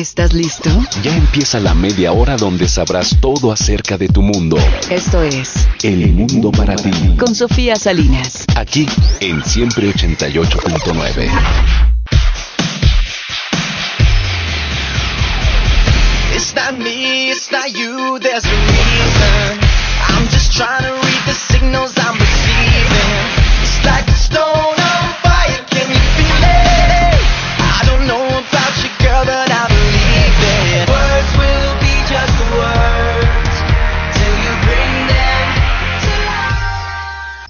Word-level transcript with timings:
¿Estás 0.00 0.32
listo? 0.32 0.70
Ya 1.02 1.14
empieza 1.14 1.60
la 1.60 1.74
media 1.74 2.12
hora 2.12 2.36
donde 2.38 2.66
sabrás 2.68 3.18
todo 3.20 3.52
acerca 3.52 3.98
de 3.98 4.08
tu 4.08 4.22
mundo. 4.22 4.56
Esto 4.88 5.22
es 5.22 5.68
El 5.82 6.12
mundo 6.14 6.50
para 6.50 6.74
ti. 6.74 6.90
con 7.18 7.34
Sofía 7.34 7.76
Salinas. 7.76 8.46
Aquí 8.56 8.86
en 9.20 9.44
Siempre 9.44 9.92
88.9. 9.92 11.30
It's 16.32 16.54
not 16.54 16.78
me, 16.78 17.30
it's 17.30 17.50
not 17.52 17.68
you, 17.76 18.18
there's 18.20 18.44
a 18.46 18.48
reason. 18.48 19.58
I'm 20.08 20.24
just 20.30 20.56
trying 20.56 20.82
to 20.84 20.92
read 20.92 21.22
the 21.26 21.34
signals 21.34 21.92
I'm 21.98 22.16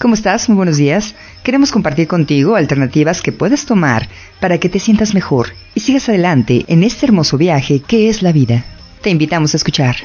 ¿Cómo 0.00 0.14
estás? 0.14 0.48
Muy 0.48 0.56
buenos 0.56 0.78
días. 0.78 1.14
Queremos 1.42 1.72
compartir 1.72 2.08
contigo 2.08 2.56
alternativas 2.56 3.20
que 3.20 3.32
puedes 3.32 3.66
tomar 3.66 4.08
para 4.40 4.56
que 4.56 4.70
te 4.70 4.78
sientas 4.78 5.12
mejor 5.12 5.48
y 5.74 5.80
sigas 5.80 6.08
adelante 6.08 6.64
en 6.68 6.84
este 6.84 7.04
hermoso 7.04 7.36
viaje 7.36 7.80
que 7.80 8.08
es 8.08 8.22
la 8.22 8.32
vida. 8.32 8.64
Te 9.02 9.10
invitamos 9.10 9.52
a 9.52 9.58
escuchar. 9.58 9.96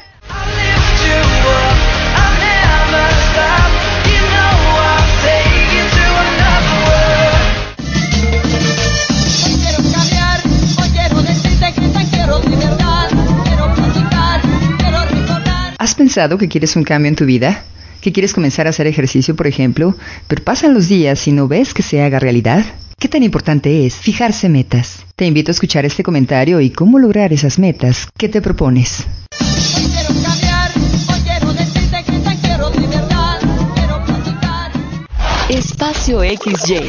¿Has 15.78 15.96
pensado 15.96 16.38
que 16.38 16.50
quieres 16.50 16.76
un 16.76 16.84
cambio 16.84 17.08
en 17.08 17.16
tu 17.16 17.26
vida? 17.26 17.64
¿Que 18.06 18.14
quieres 18.14 18.36
comenzar 18.36 18.68
a 18.68 18.70
hacer 18.70 18.86
ejercicio, 18.86 19.36
por 19.36 19.48
ejemplo, 19.48 19.96
pero 20.28 20.44
pasan 20.44 20.76
los 20.76 20.88
días 20.88 21.28
y 21.28 21.32
no 21.32 21.48
ves 21.48 21.74
que 21.74 21.82
se 21.82 22.04
haga 22.04 22.20
realidad? 22.20 22.64
¿Qué 23.00 23.08
tan 23.08 23.24
importante 23.24 23.88
es 23.88 23.96
fijarse 23.96 24.48
metas? 24.48 25.00
Te 25.16 25.26
invito 25.26 25.50
a 25.50 25.54
escuchar 25.54 25.88
este 25.88 26.04
comentario 26.04 26.62
y 26.62 26.70
cómo 26.70 27.00
lograr 27.00 27.34
esas 27.34 27.58
metas 27.58 28.08
que 28.16 28.30
te 28.30 28.44
propones. 28.44 29.08
Hoy 36.14 36.38
quiero 36.38 36.86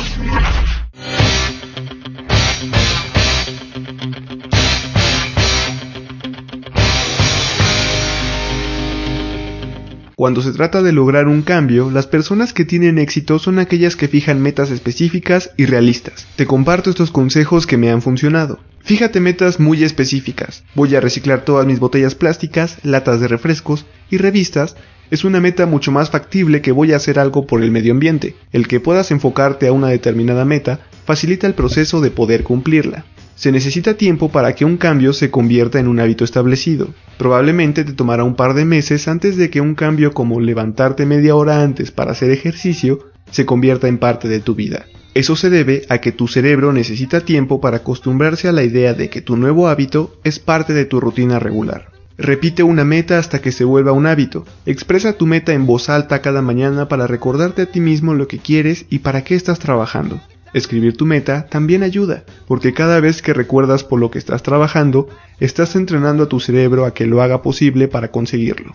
Cuando 10.27 10.42
se 10.42 10.50
trata 10.50 10.82
de 10.82 10.91
lograr 10.91 11.28
un 11.28 11.42
cambio, 11.42 11.88
las 11.88 12.08
personas 12.08 12.52
que 12.52 12.64
tienen 12.64 12.98
éxito 12.98 13.38
son 13.38 13.60
aquellas 13.60 13.94
que 13.94 14.08
fijan 14.08 14.42
metas 14.42 14.72
específicas 14.72 15.52
y 15.56 15.66
realistas. 15.66 16.27
Te 16.34 16.46
comparto 16.46 16.91
estos 16.91 17.12
consejos 17.12 17.64
que 17.64 17.77
me 17.77 17.92
han 17.92 18.02
funcionado. 18.02 18.58
Fíjate 18.83 19.20
metas 19.20 19.60
muy 19.60 19.84
específicas. 19.84 20.64
Voy 20.74 20.96
a 20.96 21.00
reciclar 21.00 21.44
todas 21.44 21.64
mis 21.64 21.78
botellas 21.78 22.16
plásticas, 22.16 22.78
latas 22.83 23.20
de 23.20 23.28
refrescos 23.28 23.86
y 24.10 24.16
revistas. 24.16 24.74
Es 25.12 25.22
una 25.22 25.41
meta 25.41 25.64
mucho 25.64 25.92
más 25.92 26.10
factible 26.10 26.61
que 26.61 26.72
voy 26.72 26.92
a 26.92 26.96
hacer 26.96 27.20
algo 27.20 27.46
por 27.46 27.62
el 27.62 27.70
medio 27.70 27.92
ambiente. 27.92 28.34
El 28.50 28.66
que 28.66 28.80
puedas 28.80 29.12
enfocarte 29.12 29.68
a 29.68 29.72
una 29.72 29.90
determinada 29.90 30.44
meta 30.44 30.80
facilita 31.05 31.46
el 31.46 31.55
proceso 31.55 32.00
de 32.00 32.11
poder 32.11 32.42
cumplirla. 32.42 33.05
Se 33.37 33.53
necesita 33.53 33.95
tiempo 33.95 34.31
para 34.31 34.55
que 34.55 34.65
un 34.65 34.79
cambio 34.79 35.12
se 35.12 35.31
convierta 35.31 35.79
en 35.79 35.89
un 35.89 36.01
hábito 36.01 36.25
establecido. 36.25 36.89
Probablemente 37.19 37.84
te 37.84 37.92
tomará 37.92 38.25
un 38.25 38.34
par 38.34 38.55
de 38.55 38.65
meses 38.65 39.09
antes 39.09 39.37
de 39.37 39.51
que 39.51 39.61
un 39.61 39.75
cambio 39.75 40.15
como 40.15 40.41
levantarte 40.41 41.05
media 41.05 41.37
hora 41.37 41.62
antes 41.62 41.91
para 41.91 42.12
hacer 42.12 42.31
ejercicio 42.31 43.01
se 43.31 43.45
convierta 43.45 43.89
en 43.89 43.98
parte 43.98 44.27
de 44.27 44.41
tu 44.41 44.55
vida. 44.55 44.86
Eso 45.13 45.36
se 45.36 45.51
debe 45.51 45.83
a 45.91 45.98
que 45.98 46.13
tu 46.13 46.29
cerebro 46.29 46.73
necesita 46.73 47.20
tiempo 47.20 47.61
para 47.61 47.79
acostumbrarse 47.79 48.48
a 48.48 48.52
la 48.52 48.64
idea 48.64 48.95
de 48.95 49.11
que 49.11 49.20
tu 49.20 49.36
nuevo 49.36 49.69
hábito 49.69 50.19
es 50.25 50.39
parte 50.39 50.73
de 50.73 50.86
tu 50.86 50.98
rutina 50.98 51.39
regular. 51.39 51.91
Repite 52.17 52.63
una 52.63 52.85
meta 52.85 53.19
hasta 53.19 53.42
que 53.42 53.52
se 53.52 53.64
vuelva 53.64 53.92
un 53.92 54.07
hábito. 54.07 54.46
Expresa 54.64 55.13
tu 55.13 55.27
meta 55.27 55.52
en 55.52 55.67
voz 55.67 55.91
alta 55.91 56.23
cada 56.23 56.41
mañana 56.41 56.89
para 56.89 57.07
recordarte 57.07 57.63
a 57.63 57.67
ti 57.67 57.80
mismo 57.80 58.14
lo 58.14 58.29
que 58.29 58.39
quieres 58.39 58.86
y 58.89 59.01
para 59.01 59.25
qué 59.25 59.35
estás 59.35 59.58
trabajando. 59.58 60.20
Escribir 60.56 60.96
tu 60.96 61.05
meta 61.05 61.48
también 61.50 61.83
ayuda, 61.83 62.24
porque 62.48 62.72
cada 62.72 62.98
vez 62.98 63.20
que 63.20 63.34
recuerdas 63.34 63.84
por 63.84 64.00
lo 64.00 64.11
que 64.11 64.18
estás 64.18 64.42
trabajando, 64.42 65.06
estás 65.39 65.77
entrenando 65.77 66.22
a 66.22 66.28
tu 66.30 66.40
cerebro 66.40 66.86
a 66.86 66.94
que 66.94 67.05
lo 67.05 67.20
haga 67.20 67.42
posible 67.42 67.89
para 67.89 68.11
conseguirlo. 68.11 68.72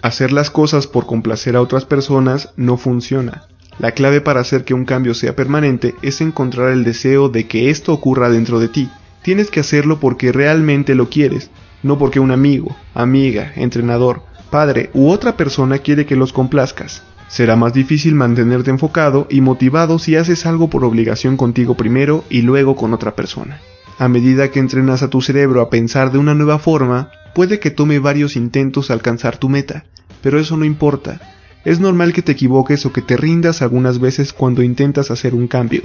Hacer 0.00 0.30
las 0.30 0.48
cosas 0.48 0.86
por 0.86 1.06
complacer 1.06 1.56
a 1.56 1.60
otras 1.60 1.86
personas 1.86 2.50
no 2.56 2.76
funciona. 2.76 3.48
La 3.80 3.90
clave 3.90 4.20
para 4.20 4.38
hacer 4.38 4.62
que 4.62 4.74
un 4.74 4.84
cambio 4.84 5.12
sea 5.12 5.34
permanente 5.34 5.96
es 6.02 6.20
encontrar 6.20 6.70
el 6.70 6.84
deseo 6.84 7.28
de 7.28 7.48
que 7.48 7.68
esto 7.68 7.92
ocurra 7.92 8.30
dentro 8.30 8.60
de 8.60 8.68
ti. 8.68 8.88
Tienes 9.22 9.50
que 9.50 9.58
hacerlo 9.58 9.98
porque 9.98 10.30
realmente 10.30 10.94
lo 10.94 11.10
quieres, 11.10 11.50
no 11.82 11.98
porque 11.98 12.20
un 12.20 12.30
amigo, 12.30 12.76
amiga, 12.94 13.50
entrenador, 13.56 14.22
padre 14.50 14.90
u 14.94 15.08
otra 15.08 15.36
persona 15.36 15.78
quiere 15.78 16.06
que 16.06 16.14
los 16.14 16.32
complazcas. 16.32 17.02
Será 17.28 17.56
más 17.56 17.72
difícil 17.72 18.14
mantenerte 18.14 18.70
enfocado 18.70 19.26
y 19.30 19.40
motivado 19.40 19.98
si 19.98 20.16
haces 20.16 20.46
algo 20.46 20.68
por 20.68 20.84
obligación 20.84 21.36
contigo 21.36 21.76
primero 21.76 22.24
y 22.28 22.42
luego 22.42 22.76
con 22.76 22.94
otra 22.94 23.14
persona. 23.16 23.60
A 23.98 24.08
medida 24.08 24.50
que 24.50 24.60
entrenas 24.60 25.02
a 25.02 25.10
tu 25.10 25.20
cerebro 25.20 25.60
a 25.60 25.70
pensar 25.70 26.12
de 26.12 26.18
una 26.18 26.34
nueva 26.34 26.58
forma, 26.58 27.10
puede 27.34 27.60
que 27.60 27.70
tome 27.70 27.98
varios 27.98 28.36
intentos 28.36 28.90
alcanzar 28.90 29.38
tu 29.38 29.48
meta, 29.48 29.84
pero 30.22 30.38
eso 30.38 30.56
no 30.56 30.64
importa. 30.64 31.20
Es 31.64 31.80
normal 31.80 32.12
que 32.12 32.22
te 32.22 32.32
equivoques 32.32 32.84
o 32.86 32.92
que 32.92 33.02
te 33.02 33.16
rindas 33.16 33.62
algunas 33.62 33.98
veces 33.98 34.32
cuando 34.32 34.62
intentas 34.62 35.10
hacer 35.10 35.34
un 35.34 35.48
cambio, 35.48 35.82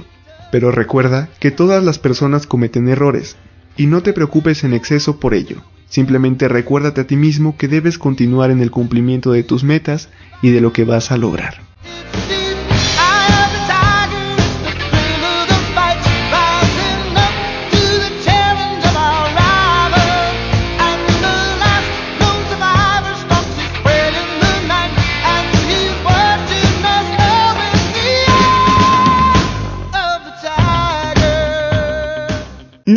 pero 0.52 0.70
recuerda 0.70 1.28
que 1.38 1.50
todas 1.50 1.82
las 1.82 1.98
personas 1.98 2.46
cometen 2.46 2.88
errores, 2.88 3.36
y 3.76 3.86
no 3.86 4.02
te 4.02 4.12
preocupes 4.12 4.64
en 4.64 4.74
exceso 4.74 5.18
por 5.18 5.34
ello. 5.34 5.62
Simplemente 5.90 6.48
recuérdate 6.48 7.02
a 7.02 7.06
ti 7.06 7.16
mismo 7.16 7.56
que 7.58 7.68
debes 7.68 7.98
continuar 7.98 8.52
en 8.52 8.60
el 8.60 8.70
cumplimiento 8.70 9.32
de 9.32 9.42
tus 9.42 9.64
metas 9.64 10.08
y 10.40 10.50
de 10.50 10.60
lo 10.60 10.72
que 10.72 10.84
vas 10.84 11.10
a 11.10 11.18
lograr. 11.18 11.69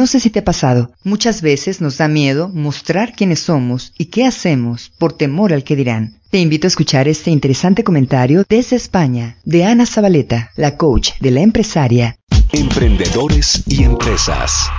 No 0.03 0.07
sé 0.07 0.19
si 0.19 0.29
te 0.29 0.39
ha 0.39 0.43
pasado, 0.43 0.89
muchas 1.05 1.41
veces 1.41 1.79
nos 1.79 1.97
da 1.97 2.09
miedo 2.09 2.49
mostrar 2.49 3.13
quiénes 3.13 3.39
somos 3.39 3.93
y 3.97 4.11
qué 4.11 4.25
hacemos 4.25 4.91
por 4.99 5.15
temor 5.15 5.53
al 5.53 5.63
que 5.63 5.77
dirán. 5.77 6.19
Te 6.29 6.39
invito 6.39 6.67
a 6.67 6.73
escuchar 6.73 7.07
este 7.07 7.31
interesante 7.31 7.85
comentario 7.85 8.43
desde 8.49 8.75
España 8.75 9.37
de 9.45 9.63
Ana 9.63 9.85
Zabaleta, 9.85 10.51
la 10.57 10.75
coach 10.75 11.11
de 11.21 11.31
la 11.31 11.39
empresaria. 11.39 12.17
Emprendedores 12.51 13.63
y 13.65 13.85
empresas. 13.85 14.69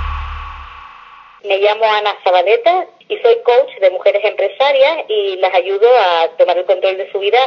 Me 1.43 1.57
llamo 1.57 1.85
Ana 1.87 2.11
Zabaleta 2.23 2.87
y 3.09 3.17
soy 3.17 3.37
coach 3.47 3.81
de 3.81 3.91
mujeres 3.93 4.23
empresarias 4.27 5.07
y 5.09 5.37
las 5.37 5.55
ayudo 5.55 5.89
a 5.89 6.37
tomar 6.37 6.59
el 6.59 6.67
control 6.67 6.99
de 6.99 7.11
su 7.11 7.19
vida, 7.19 7.39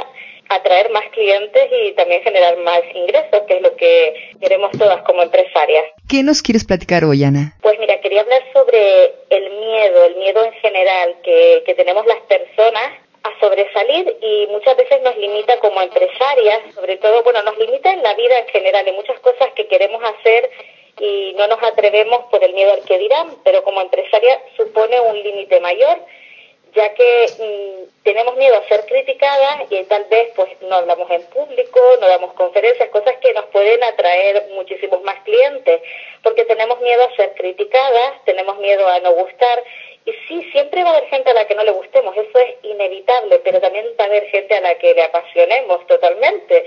atraer 0.49 0.89
más 0.91 1.03
clientes 1.09 1.69
y 1.71 1.91
también 1.93 2.21
generar 2.23 2.57
más 2.57 2.81
ingresos, 2.93 3.41
que 3.47 3.55
es 3.55 3.61
lo 3.61 3.75
que 3.75 4.31
queremos 4.39 4.71
todas 4.77 5.01
como 5.03 5.21
empresarias. 5.21 5.85
¿Qué 6.09 6.23
nos 6.23 6.41
quieres 6.41 6.65
platicar 6.65 7.03
hoy, 7.03 7.23
Ana? 7.23 7.53
Pues 7.61 7.79
mira, 7.79 7.99
quería 8.01 8.21
hablar 8.21 8.41
sobre 8.53 9.13
el 9.29 9.49
miedo, 9.51 10.05
el 10.05 10.15
miedo 10.15 10.43
en 10.45 10.53
general 10.53 11.15
que, 11.23 11.63
que 11.65 11.75
tenemos 11.75 12.05
las 12.05 12.19
personas 12.21 12.93
a 13.23 13.39
sobresalir 13.39 14.17
y 14.21 14.47
muchas 14.47 14.77
veces 14.77 15.01
nos 15.01 15.17
limita 15.17 15.59
como 15.59 15.81
empresarias, 15.81 16.73
sobre 16.73 16.97
todo, 16.97 17.23
bueno, 17.23 17.41
nos 17.43 17.57
limita 17.57 17.91
en 17.91 18.01
la 18.03 18.13
vida 18.13 18.39
en 18.39 18.47
general, 18.47 18.87
en 18.87 18.95
muchas 18.95 19.19
cosas 19.19 19.49
que 19.55 19.67
queremos 19.67 20.01
hacer 20.03 20.49
y 20.99 21.33
no 21.37 21.47
nos 21.47 21.61
atrevemos 21.61 22.25
por 22.31 22.43
el 22.43 22.53
miedo 22.53 22.73
al 22.73 22.83
que 22.83 22.97
dirán, 22.97 23.27
pero 23.43 23.63
como 23.63 23.81
empresaria 23.81 24.39
supone 24.55 24.99
un 24.99 25.21
límite 25.21 25.59
mayor, 25.59 25.99
ya 26.77 26.93
que 26.93 27.25
mm, 27.39 28.03
tenemos 28.03 28.37
miedo 28.37 28.55
a 28.55 28.67
ser 28.67 28.85
criticadas 28.85 29.63
y 29.71 29.83
tal 29.85 30.05
vez 30.05 30.29
pues 30.35 30.49
no 30.61 30.75
hablamos 30.75 31.09
en 31.09 31.23
público, 31.23 31.79
no 31.99 32.07
damos 32.07 32.33
conferencias, 32.33 32.89
cosas 32.89 33.15
que 33.17 33.33
nos 33.33 33.45
pueden 33.45 33.83
atraer 33.83 34.49
muchísimos 34.53 35.01
más 35.01 35.19
clientes, 35.23 35.81
porque 36.21 36.45
tenemos 36.45 36.79
miedo 36.81 37.03
a 37.03 37.15
ser 37.15 37.33
criticadas, 37.33 38.23
tenemos 38.25 38.59
miedo 38.59 38.87
a 38.87 38.99
no 38.99 39.11
gustar 39.13 39.63
y 40.05 40.11
sí, 40.27 40.51
siempre 40.51 40.83
va 40.83 40.91
a 40.91 40.97
haber 40.97 41.09
gente 41.09 41.31
a 41.31 41.33
la 41.33 41.47
que 41.47 41.55
no 41.55 41.63
le 41.63 41.71
gustemos, 41.71 42.15
eso 42.15 42.37
es 42.37 42.55
inevitable, 42.61 43.39
pero 43.39 43.59
también 43.59 43.87
va 43.99 44.03
a 44.03 44.07
haber 44.07 44.27
gente 44.27 44.55
a 44.55 44.61
la 44.61 44.75
que 44.75 44.93
le 44.93 45.01
apasionemos 45.01 45.85
totalmente. 45.87 46.63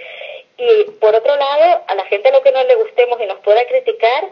Y 0.58 0.90
por 1.00 1.14
otro 1.14 1.36
lado, 1.36 1.82
a 1.86 1.94
la 1.94 2.04
gente 2.06 2.28
a 2.28 2.32
lo 2.32 2.42
que 2.42 2.52
no 2.52 2.64
le 2.64 2.74
gustemos 2.74 3.18
y 3.20 3.26
nos 3.26 3.38
pueda 3.38 3.64
criticar, 3.66 4.24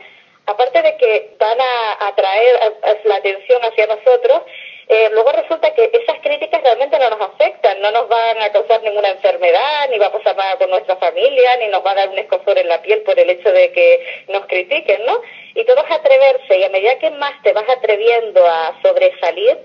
aparte 0.46 0.82
de 0.82 0.96
que 0.96 1.30
van 1.38 1.58
a 1.60 2.08
atraer 2.08 2.74
la 3.04 3.14
atención 3.14 3.62
hacia 3.62 3.86
nosotros, 3.86 4.42
eh, 4.88 5.10
luego 5.12 5.32
resulta 5.32 5.74
que 5.74 5.90
esas 5.92 6.18
críticas 6.20 6.62
realmente 6.62 6.98
no 6.98 7.10
nos 7.10 7.20
afectan, 7.20 7.80
no 7.82 7.90
nos 7.90 8.08
van 8.08 8.40
a 8.40 8.50
causar 8.50 8.82
ninguna 8.82 9.10
enfermedad, 9.10 9.88
ni 9.90 9.98
va 9.98 10.06
a 10.06 10.12
pasar 10.12 10.34
nada 10.34 10.56
con 10.56 10.70
nuestra 10.70 10.96
familia, 10.96 11.56
ni 11.58 11.68
nos 11.68 11.84
va 11.84 11.90
a 11.90 11.96
dar 11.96 12.08
un 12.08 12.18
escozor 12.18 12.56
en 12.56 12.68
la 12.68 12.80
piel 12.80 13.02
por 13.02 13.18
el 13.18 13.28
hecho 13.28 13.52
de 13.52 13.70
que 13.72 14.24
nos 14.28 14.46
critiquen, 14.46 15.04
¿no? 15.04 15.20
Y 15.54 15.64
todo 15.64 15.84
es 15.84 15.90
atreverse, 15.90 16.56
y 16.56 16.64
a 16.64 16.70
medida 16.70 16.98
que 16.98 17.10
más 17.10 17.34
te 17.42 17.52
vas 17.52 17.68
atreviendo 17.68 18.46
a 18.46 18.78
sobresalir, 18.82 19.58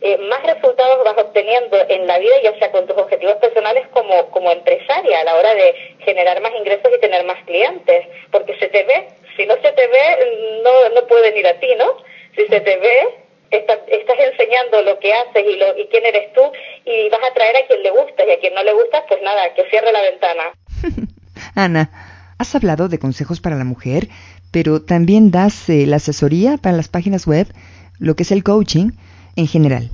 eh, 0.00 0.16
más 0.16 0.42
resultados 0.44 1.04
vas 1.04 1.18
obteniendo 1.18 1.76
en 1.86 2.06
la 2.06 2.18
vida, 2.18 2.40
ya 2.42 2.58
sea 2.58 2.70
con 2.70 2.86
tus 2.86 2.96
objetivos 2.96 3.36
personales 3.36 3.86
como, 3.88 4.30
como 4.30 4.50
empresaria, 4.50 5.20
a 5.20 5.24
la 5.24 5.36
hora 5.36 5.54
de 5.54 5.74
generar 6.06 6.40
más 6.40 6.52
ingresos 6.54 6.90
y 6.96 7.00
tener 7.00 7.22
más 7.24 7.44
clientes, 7.44 8.06
porque 8.32 8.56
se 8.58 8.68
te 8.68 8.84
ve, 8.84 9.08
si 9.36 9.44
no 9.44 9.56
se 9.56 9.72
te 9.72 9.86
ve, 9.86 10.62
no, 10.64 10.88
no 10.88 11.06
pueden 11.06 11.36
ir 11.36 11.46
a 11.46 11.60
ti, 11.60 11.74
¿no? 11.76 11.98
Si 12.34 12.46
se 12.46 12.60
te 12.60 12.76
ve, 12.78 13.19
está- 13.50 13.80
estás 13.88 14.16
enseñando 14.32 14.82
lo 14.82 14.98
que 14.98 15.12
haces 15.12 15.44
y, 15.46 15.56
lo, 15.56 15.76
y 15.78 15.86
quién 15.88 16.06
eres 16.06 16.32
tú, 16.32 16.40
y 16.84 17.08
vas 17.10 17.20
a 17.30 17.34
traer 17.34 17.56
a 17.56 17.66
quien 17.66 17.82
le 17.82 17.90
gusta, 17.90 18.24
y 18.26 18.30
a 18.30 18.40
quien 18.40 18.54
no 18.54 18.62
le 18.62 18.72
gusta, 18.72 19.04
pues 19.08 19.20
nada, 19.22 19.52
que 19.54 19.64
cierre 19.70 19.92
la 19.92 20.02
ventana. 20.02 20.42
Ana, 21.54 21.90
has 22.38 22.54
hablado 22.54 22.88
de 22.88 22.98
consejos 22.98 23.40
para 23.40 23.56
la 23.56 23.64
mujer, 23.64 24.08
pero 24.52 24.82
también 24.82 25.30
das 25.30 25.68
eh, 25.68 25.86
la 25.86 25.96
asesoría 25.96 26.56
para 26.56 26.76
las 26.76 26.88
páginas 26.88 27.26
web, 27.26 27.46
lo 27.98 28.14
que 28.16 28.22
es 28.24 28.32
el 28.32 28.42
coaching 28.42 28.90
en 29.36 29.46
general. 29.46 29.90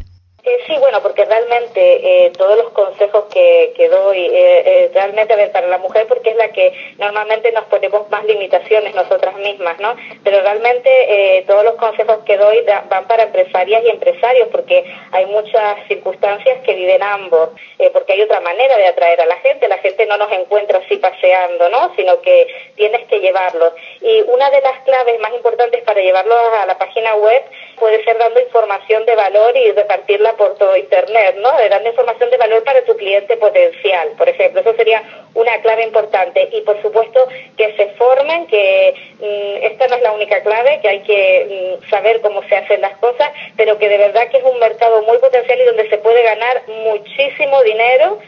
Bueno, 0.97 1.09
porque 1.09 1.27
realmente 1.27 2.27
eh, 2.27 2.33
todos 2.39 2.57
los 2.57 2.71
consejos 2.71 3.25
que, 3.31 3.89
doy, 3.91 4.19
eh, 4.19 4.63
eh, 4.65 4.91
realmente 4.95 5.37
para 5.49 5.67
la 5.67 5.77
mujer, 5.77 6.07
porque 6.07 6.31
es 6.31 6.37
la 6.37 6.49
que 6.53 6.73
normalmente 6.97 7.53
nos 7.53 7.65
ponemos 7.65 8.09
más 8.09 8.25
limitaciones 8.25 8.95
nosotras 8.95 9.37
mismas, 9.37 9.79
¿no? 9.79 9.95
Pero 10.25 10.41
realmente 10.41 10.89
eh, 10.89 11.45
todos 11.47 11.65
los 11.65 11.75
consejos 11.75 12.21
que 12.25 12.39
doy 12.39 12.65
van 12.89 13.07
para 13.07 13.25
empresarias 13.25 13.83
y 13.85 13.91
empresarios, 13.91 14.49
porque 14.49 14.85
hay 15.13 15.27
muchas 15.27 15.87
circunstancias 15.87 16.61
que 16.65 16.73
viven 16.73 17.03
ambos, 17.03 17.51
porque 17.93 18.15
hay 18.15 18.23
otra 18.23 18.41
manera 18.41 18.79
de 18.79 18.87
atraer 18.87 19.21
a 19.21 19.27
la 19.27 19.37
gente, 19.37 19.69
la 19.69 19.79
gente 19.79 20.07
no 20.07 20.17
nos 20.17 20.33
encuentra 20.33 20.79
así 20.79 20.97
paseando, 20.97 21.69
¿no? 21.69 21.95
Sino 21.95 22.23
que 22.23 22.47
tienes 22.77 23.07
que 23.07 23.21
llevarlos. 23.21 23.75
Y 24.01 24.23
una 24.23 24.51
de 24.51 24.63
las 24.63 24.81
claves 24.81 25.21
más 25.21 25.35
importantes 25.35 25.83
para 25.83 26.01
llevarlos 26.01 26.39
a 26.63 26.67
la 26.67 26.79
página 26.79 27.15
web 27.17 27.43
puede 27.79 28.03
ser 28.05 28.17
dando 28.19 28.41
información 28.41 29.05
de 29.05 29.15
valor 29.15 29.55
y 29.57 29.73
repartirla 29.73 30.33
por 30.35 30.57
todo 30.57 30.75
Internet, 30.87 31.37
¿no? 31.41 31.51
De 31.57 31.89
información 31.89 32.31
de 32.31 32.37
valor 32.37 32.63
para 32.65 32.83
tu 32.83 32.97
cliente 32.97 33.37
potencial, 33.37 34.11
por 34.17 34.29
ejemplo. 34.29 34.61
Eso 34.61 34.75
sería 34.75 35.03
una 35.35 35.61
clave 35.61 35.85
importante. 35.85 36.49
Y, 36.53 36.61
por 36.63 36.81
supuesto, 36.81 37.27
que 37.57 37.75
se 37.77 37.87
formen, 37.95 38.47
que 38.47 38.95
mm, 39.19 39.65
esta 39.65 39.89
no 39.89 39.97
es 39.97 40.03
la 40.03 40.13
única 40.13 40.43
clave, 40.43 40.79
que 40.81 40.89
hay 40.89 41.01
que 41.01 41.79
mm, 41.83 41.91
saber 41.91 42.21
cómo 42.21 42.43
se 42.49 42.57
hacen 42.57 42.81
las 42.81 42.97
cosas, 42.99 43.31
pero 43.57 43.79
que 43.79 43.89
de 43.89 43.99
verdad 43.99 44.29
que 44.29 44.39
es 44.39 44.45
un 44.45 44.59
mercado 44.59 45.03
muy 45.03 45.19
potencial 45.19 45.61
y 45.61 45.65
donde 45.65 45.89
se 45.89 45.99
puede 45.99 46.23
ganar 46.23 46.63
muchísimo 46.69 47.63
dinero 47.63 48.19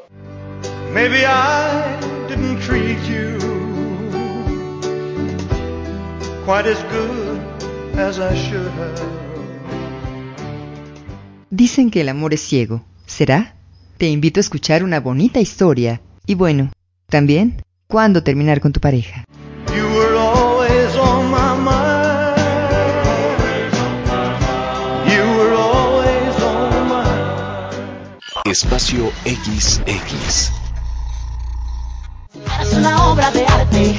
Maybe 0.92 1.26
I 1.26 1.98
didn't 2.28 2.60
treat 2.60 3.00
you 3.08 3.40
quite 6.44 6.68
as 6.68 6.84
good 6.92 7.40
as 7.98 8.20
I 8.20 8.36
should 8.36 8.74
have. 8.74 9.31
Dicen 11.52 11.92
que 11.92 12.00
el 12.00 12.08
amor 12.08 12.34
es 12.34 12.40
ciego. 12.40 12.86
¿Será? 13.06 13.56
Te 13.98 14.08
invito 14.08 14.40
a 14.40 14.42
escuchar 14.42 14.86
una 14.86 15.02
bonita 15.02 15.42
historia. 15.42 16.02
Y 16.26 16.36
bueno, 16.36 16.72
también, 17.10 17.62
¿cuándo 17.88 18.24
terminar 18.24 18.62
con 18.62 18.72
tu 18.72 18.80
pareja? 18.80 19.26
You 19.68 19.86
were 19.94 20.12
una 32.82 33.12
obra 33.12 33.30
de 33.30 33.46
arte, 33.46 33.96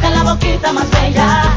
la 0.00 0.22
boquita 0.22 0.72
más 0.72 0.88
bella, 0.92 1.56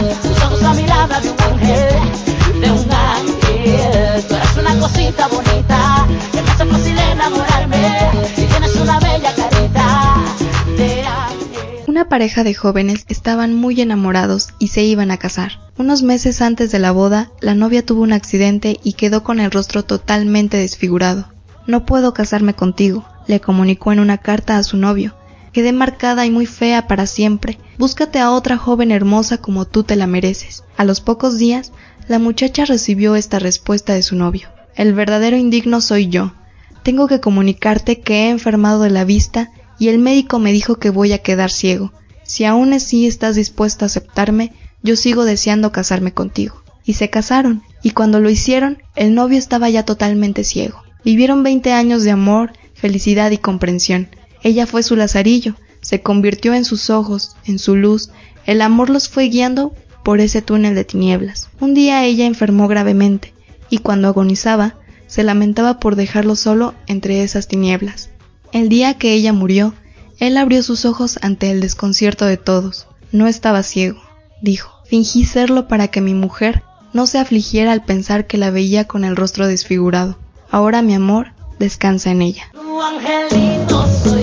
la 0.61 0.73
mirada 0.73 1.21
de 1.21 1.29
un 1.29 2.61
de 2.61 2.71
un 2.71 2.91
ángel. 2.91 4.23
Una 4.59 4.79
cosita 4.79 5.27
bonita, 5.27 6.07
que 6.31 7.11
enamorarme, 7.11 7.87
tienes 8.35 8.75
una 8.77 8.99
bella 8.99 9.31
carita 9.35 10.15
de. 10.75 11.03
Una 11.85 12.09
pareja 12.09 12.43
de 12.43 12.55
jóvenes 12.55 13.05
estaban 13.09 13.53
muy 13.53 13.79
enamorados 13.79 14.49
y 14.57 14.69
se 14.69 14.81
iban 14.81 15.11
a 15.11 15.17
casar. 15.17 15.59
Unos 15.77 16.01
meses 16.01 16.41
antes 16.41 16.71
de 16.71 16.79
la 16.79 16.91
boda, 16.91 17.29
la 17.41 17.53
novia 17.53 17.85
tuvo 17.85 18.01
un 18.01 18.13
accidente 18.13 18.79
y 18.83 18.93
quedó 18.93 19.23
con 19.23 19.39
el 19.39 19.51
rostro 19.51 19.83
totalmente 19.83 20.57
desfigurado. 20.57 21.27
No 21.67 21.85
puedo 21.85 22.15
casarme 22.15 22.55
contigo, 22.55 23.05
le 23.27 23.39
comunicó 23.39 23.91
en 23.91 23.99
una 23.99 24.17
carta 24.17 24.57
a 24.57 24.63
su 24.63 24.77
novio. 24.77 25.13
Quedé 25.55 25.71
marcada 25.71 26.25
y 26.25 26.31
muy 26.31 26.47
fea 26.47 26.85
para 26.85 27.07
siempre. 27.07 27.57
Búscate 27.77 28.19
a 28.19 28.31
otra 28.31 28.57
joven 28.57 28.91
hermosa 28.91 29.37
como 29.37 29.63
tú 29.63 29.85
te 29.85 29.95
la 29.95 30.05
mereces. 30.05 30.65
A 30.75 30.83
los 30.83 30.99
pocos 30.99 31.37
días, 31.37 31.71
la 32.09 32.19
muchacha 32.19 32.65
recibió 32.65 33.15
esta 33.15 33.39
respuesta 33.39 33.93
de 33.93 34.03
su 34.03 34.17
novio. 34.17 34.49
El 34.75 34.93
verdadero 34.93 35.37
indigno 35.37 35.79
soy 35.79 36.09
yo. 36.09 36.33
Tengo 36.83 37.07
que 37.07 37.21
comunicarte 37.21 38.01
que 38.01 38.25
he 38.25 38.29
enfermado 38.31 38.81
de 38.81 38.89
la 38.89 39.05
vista 39.05 39.49
y 39.79 39.87
el 39.87 39.97
médico 39.97 40.39
me 40.39 40.51
dijo 40.51 40.75
que 40.75 40.89
voy 40.89 41.13
a 41.13 41.19
quedar 41.19 41.49
ciego. 41.49 41.93
Si 42.23 42.43
aún 42.43 42.73
así 42.73 43.07
estás 43.07 43.37
dispuesta 43.37 43.85
a 43.85 43.87
aceptarme, 43.87 44.51
yo 44.83 44.97
sigo 44.97 45.23
deseando 45.23 45.71
casarme 45.71 46.11
contigo. 46.11 46.61
Y 46.83 46.95
se 46.95 47.09
casaron, 47.09 47.63
y 47.81 47.91
cuando 47.91 48.19
lo 48.19 48.29
hicieron, 48.29 48.83
el 48.97 49.15
novio 49.15 49.39
estaba 49.39 49.69
ya 49.69 49.85
totalmente 49.85 50.43
ciego. 50.43 50.83
Vivieron 51.05 51.43
20 51.43 51.71
años 51.71 52.03
de 52.03 52.11
amor, 52.11 52.51
felicidad 52.73 53.31
y 53.31 53.37
comprensión. 53.37 54.09
Ella 54.45 54.67
fue 54.67 54.83
su 54.83 54.95
lazarillo, 54.95 55.55
se 55.81 56.03
convirtió 56.03 56.53
en 56.53 56.65
sus 56.65 56.91
ojos, 56.91 57.35
en 57.45 57.57
su 57.57 57.75
luz, 57.75 58.11
el 58.45 58.61
amor 58.61 58.91
los 58.91 59.09
fue 59.09 59.29
guiando 59.29 59.73
por 60.03 60.19
ese 60.19 60.43
túnel 60.43 60.75
de 60.75 60.83
tinieblas. 60.83 61.49
Un 61.59 61.73
día 61.73 62.05
ella 62.05 62.27
enfermó 62.27 62.67
gravemente, 62.67 63.33
y 63.71 63.79
cuando 63.79 64.07
agonizaba, 64.07 64.75
se 65.07 65.23
lamentaba 65.23 65.79
por 65.79 65.95
dejarlo 65.95 66.35
solo 66.35 66.75
entre 66.85 67.23
esas 67.23 67.47
tinieblas. 67.47 68.11
El 68.51 68.69
día 68.69 68.99
que 68.99 69.13
ella 69.13 69.33
murió, 69.33 69.73
él 70.19 70.37
abrió 70.37 70.61
sus 70.61 70.85
ojos 70.85 71.17
ante 71.23 71.49
el 71.49 71.59
desconcierto 71.59 72.25
de 72.25 72.37
todos. 72.37 72.85
No 73.11 73.25
estaba 73.25 73.63
ciego, 73.63 73.99
dijo. 74.43 74.75
Fingí 74.85 75.25
serlo 75.25 75.67
para 75.67 75.87
que 75.87 76.01
mi 76.01 76.13
mujer 76.13 76.61
no 76.93 77.07
se 77.07 77.17
afligiera 77.17 77.71
al 77.71 77.83
pensar 77.83 78.27
que 78.27 78.37
la 78.37 78.51
veía 78.51 78.85
con 78.85 79.05
el 79.05 79.15
rostro 79.15 79.47
desfigurado. 79.47 80.19
Ahora 80.51 80.83
mi 80.83 80.93
amor 80.93 81.31
descansa 81.57 82.11
en 82.11 82.21
ella. 82.21 82.51
Tu 84.03 84.14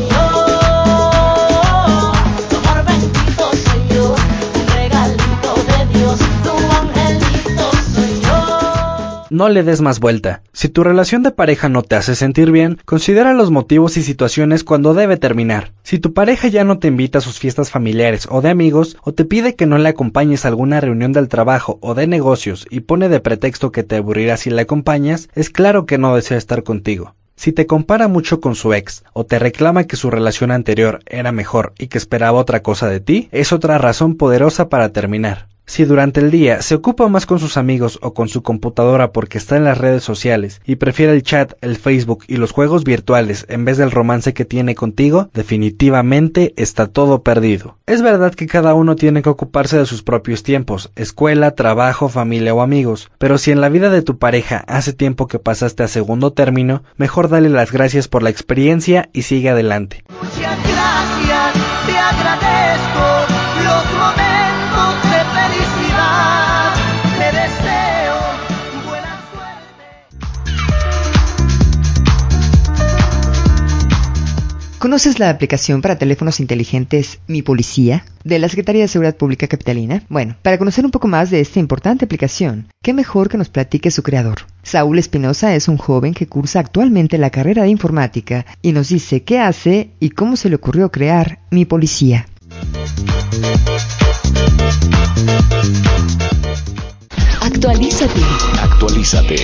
No 9.33 9.49
le 9.49 9.63
des 9.63 9.81
más 9.81 9.99
vuelta. 9.99 10.43
Si 10.53 10.69
tu 10.69 10.85
relación 10.85 11.23
de 11.23 11.31
pareja 11.31 11.71
no 11.71 11.83
te 11.83 11.97
hace 11.97 12.15
sentir 12.15 12.51
bien, 12.51 12.77
considera 12.85 13.33
los 13.33 13.51
motivos 13.51 13.97
y 13.97 14.03
situaciones 14.03 14.63
cuando 14.63 14.93
debe 14.93 15.17
terminar. 15.17 15.73
Si 15.83 15.99
tu 15.99 16.13
pareja 16.13 16.49
ya 16.49 16.65
no 16.65 16.79
te 16.79 16.89
invita 16.89 17.17
a 17.17 17.23
sus 17.23 17.39
fiestas 17.39 17.71
familiares 17.71 18.29
o 18.31 18.43
de 18.43 18.51
amigos, 18.51 18.99
o 19.03 19.15
te 19.15 19.25
pide 19.25 19.55
que 19.55 19.65
no 19.65 19.79
le 19.79 19.89
acompañes 19.89 20.45
a 20.45 20.49
alguna 20.49 20.83
reunión 20.83 21.15
del 21.15 21.29
trabajo 21.29 21.79
o 21.81 21.95
de 21.95 22.07
negocios 22.07 22.67
y 22.69 22.81
pone 22.81 23.09
de 23.09 23.21
pretexto 23.21 23.73
que 23.73 23.83
te 23.83 23.97
aburrirá 23.97 24.37
si 24.37 24.51
le 24.51 24.61
acompañas, 24.61 25.31
es 25.35 25.49
claro 25.49 25.87
que 25.87 25.97
no 25.97 26.15
desea 26.15 26.37
estar 26.37 26.63
contigo. 26.63 27.15
Si 27.35 27.53
te 27.53 27.67
compara 27.67 28.09
mucho 28.09 28.39
con 28.39 28.55
su 28.55 28.75
ex 28.75 29.03
o 29.15 29.25
te 29.25 29.39
reclama 29.39 29.85
que 29.85 29.97
su 29.97 30.11
relación 30.11 30.51
anterior 30.51 31.01
era 31.07 31.33
mejor 31.33 31.73
y 31.79 31.87
que 31.87 31.97
esperaba 31.97 32.39
otra 32.39 32.63
cosa 32.63 32.87
de 32.91 33.01
ti, 33.01 33.31
es 33.33 33.55
otra 33.55 33.79
razón 33.79 34.17
poderosa 34.17 34.69
para 34.69 34.91
terminar. 34.91 35.49
Si 35.73 35.87
durante 35.87 36.21
el 36.21 36.31
día 36.31 36.61
se 36.61 36.75
ocupa 36.75 37.09
más 37.09 37.25
con 37.25 37.39
sus 37.39 37.57
amigos 37.57 37.99
o 38.03 38.13
con 38.13 38.29
su 38.29 38.43
computadora 38.43 39.11
porque 39.11 39.39
está 39.39 39.57
en 39.57 39.65
las 39.65 39.79
redes 39.79 40.05
sociales 40.05 40.61
y 40.67 40.77
prefiere 40.77 41.15
el 41.15 41.23
chat, 41.23 41.55
el 41.63 41.79
Facebook 41.79 42.25
y 42.29 42.37
los 42.37 42.53
juegos 42.53 42.85
virtuales 42.85 43.47
en 43.49 43.65
vez 43.65 43.79
del 43.79 43.91
romance 43.91 44.35
que 44.35 44.45
tiene 44.45 44.75
contigo, 44.75 45.31
definitivamente 45.33 46.53
está 46.59 46.89
todo 46.89 47.23
perdido. 47.23 47.79
Es 47.87 48.03
verdad 48.03 48.35
que 48.35 48.47
cada 48.47 48.75
uno 48.75 48.97
tiene 48.97 49.23
que 49.23 49.31
ocuparse 49.31 49.79
de 49.79 49.87
sus 49.87 50.03
propios 50.03 50.43
tiempos, 50.43 50.93
escuela, 50.95 51.53
trabajo, 51.53 52.11
familia 52.11 52.53
o 52.53 52.61
amigos, 52.61 53.11
pero 53.17 53.39
si 53.39 53.51
en 53.51 53.63
la 53.63 53.71
vida 53.71 53.89
de 53.89 54.03
tu 54.03 54.19
pareja 54.19 54.63
hace 54.69 54.93
tiempo 54.93 55.27
que 55.27 55.39
pasaste 55.39 55.83
a 55.85 55.89
segundo 55.89 56.35
término, 56.35 56.83
mejor 56.99 57.31
dale 57.31 57.49
las 57.49 57.73
gracias 57.73 58.09
por 58.09 58.23
la 58.23 58.29
experiencia 58.29 59.09
y 59.15 59.23
sigue 59.23 59.49
adelante. 59.49 60.05
Muchas 60.11 60.59
gracias, 60.69 61.55
te 61.87 61.97
agradezco 61.97 63.33
¿Conoces 74.83 75.21
la 75.21 75.31
aplicación 75.31 75.81
para 75.81 75.97
teléfonos 75.97 76.41
inteligentes 76.41 77.21
Mi 77.29 77.41
Policía 77.41 78.05
de 78.25 78.41
la 78.41 78.49
Secretaría 78.49 78.83
de 78.83 78.89
Seguridad 78.89 79.15
Pública 79.15 79.47
Capitalina? 79.47 80.03
Bueno, 80.09 80.35
para 80.43 80.59
conocer 80.59 80.85
un 80.85 80.91
poco 80.91 81.07
más 81.07 81.31
de 81.31 81.39
esta 81.39 81.61
importante 81.61 82.05
aplicación, 82.05 82.67
qué 82.83 82.93
mejor 82.93 83.29
que 83.29 83.39
nos 83.39 83.49
platique 83.49 83.93
su 83.93 84.03
creador. 84.03 84.39
Saúl 84.65 84.99
Espinosa 84.99 85.55
es 85.55 85.69
un 85.69 85.77
joven 85.77 86.15
que 86.15 86.27
cursa 86.27 86.59
actualmente 86.59 87.17
la 87.17 87.31
carrera 87.31 87.63
de 87.63 87.69
informática 87.69 88.45
y 88.61 88.73
nos 88.73 88.89
dice 88.89 89.23
qué 89.23 89.39
hace 89.39 89.91
y 90.01 90.11
cómo 90.11 90.35
se 90.35 90.49
le 90.49 90.57
ocurrió 90.57 90.91
crear 90.91 91.39
Mi 91.53 91.65
Policía. 91.65 92.27
Actualízate. 97.41 98.21
Actualízate. 98.61 99.37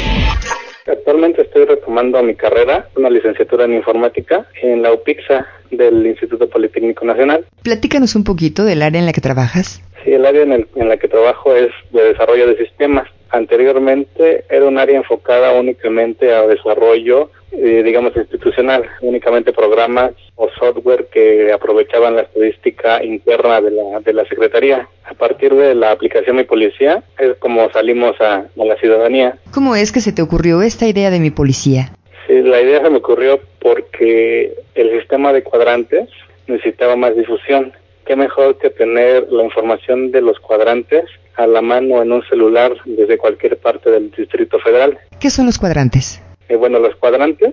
Actualmente 1.08 1.40
estoy 1.40 1.64
retomando 1.64 2.22
mi 2.22 2.34
carrera, 2.34 2.86
una 2.94 3.08
licenciatura 3.08 3.64
en 3.64 3.72
informática 3.72 4.44
en 4.60 4.82
la 4.82 4.92
UPIXA 4.92 5.46
del 5.70 6.06
Instituto 6.06 6.50
Politécnico 6.50 7.06
Nacional. 7.06 7.46
Platícanos 7.62 8.14
un 8.14 8.24
poquito 8.24 8.62
del 8.62 8.82
área 8.82 9.00
en 9.00 9.06
la 9.06 9.14
que 9.14 9.22
trabajas. 9.22 9.82
Sí, 10.04 10.12
el 10.12 10.26
área 10.26 10.42
en, 10.42 10.52
el- 10.52 10.68
en 10.76 10.86
la 10.86 10.98
que 10.98 11.08
trabajo 11.08 11.56
es 11.56 11.70
de 11.92 12.08
desarrollo 12.12 12.46
de 12.48 12.58
sistemas. 12.58 13.08
Anteriormente 13.30 14.44
era 14.48 14.64
un 14.64 14.78
área 14.78 14.96
enfocada 14.96 15.52
únicamente 15.52 16.32
a 16.34 16.46
desarrollo, 16.46 17.30
eh, 17.52 17.82
digamos, 17.82 18.16
institucional, 18.16 18.84
únicamente 19.00 19.52
programas 19.52 20.12
o 20.36 20.48
software 20.58 21.06
que 21.12 21.52
aprovechaban 21.52 22.16
la 22.16 22.22
estadística 22.22 23.02
interna 23.04 23.60
de 23.60 23.70
la, 23.70 24.00
de 24.00 24.12
la 24.12 24.24
Secretaría. 24.26 24.88
A 25.04 25.14
partir 25.14 25.54
de 25.54 25.74
la 25.74 25.90
aplicación 25.90 26.36
Mi 26.36 26.44
Policía 26.44 27.02
es 27.18 27.36
como 27.38 27.70
salimos 27.70 28.20
a, 28.20 28.36
a 28.58 28.64
la 28.64 28.76
ciudadanía. 28.76 29.36
¿Cómo 29.52 29.76
es 29.76 29.92
que 29.92 30.00
se 30.00 30.12
te 30.12 30.22
ocurrió 30.22 30.62
esta 30.62 30.86
idea 30.86 31.10
de 31.10 31.20
Mi 31.20 31.30
Policía? 31.30 31.92
Sí, 32.26 32.42
la 32.42 32.60
idea 32.60 32.82
se 32.82 32.90
me 32.90 32.98
ocurrió 32.98 33.40
porque 33.58 34.54
el 34.74 35.00
sistema 35.00 35.32
de 35.32 35.42
cuadrantes 35.42 36.08
necesitaba 36.46 36.96
más 36.96 37.16
difusión. 37.16 37.72
Qué 38.08 38.16
mejor 38.16 38.56
que 38.56 38.70
tener 38.70 39.30
la 39.30 39.44
información 39.44 40.10
de 40.12 40.22
los 40.22 40.40
cuadrantes 40.40 41.04
a 41.34 41.46
la 41.46 41.60
mano 41.60 42.00
en 42.00 42.10
un 42.10 42.26
celular 42.26 42.74
desde 42.86 43.18
cualquier 43.18 43.58
parte 43.58 43.90
del 43.90 44.10
Distrito 44.12 44.58
Federal. 44.60 44.98
¿Qué 45.20 45.28
son 45.28 45.44
los 45.44 45.58
cuadrantes? 45.58 46.18
Eh, 46.48 46.56
bueno, 46.56 46.78
los 46.78 46.96
cuadrantes 46.96 47.52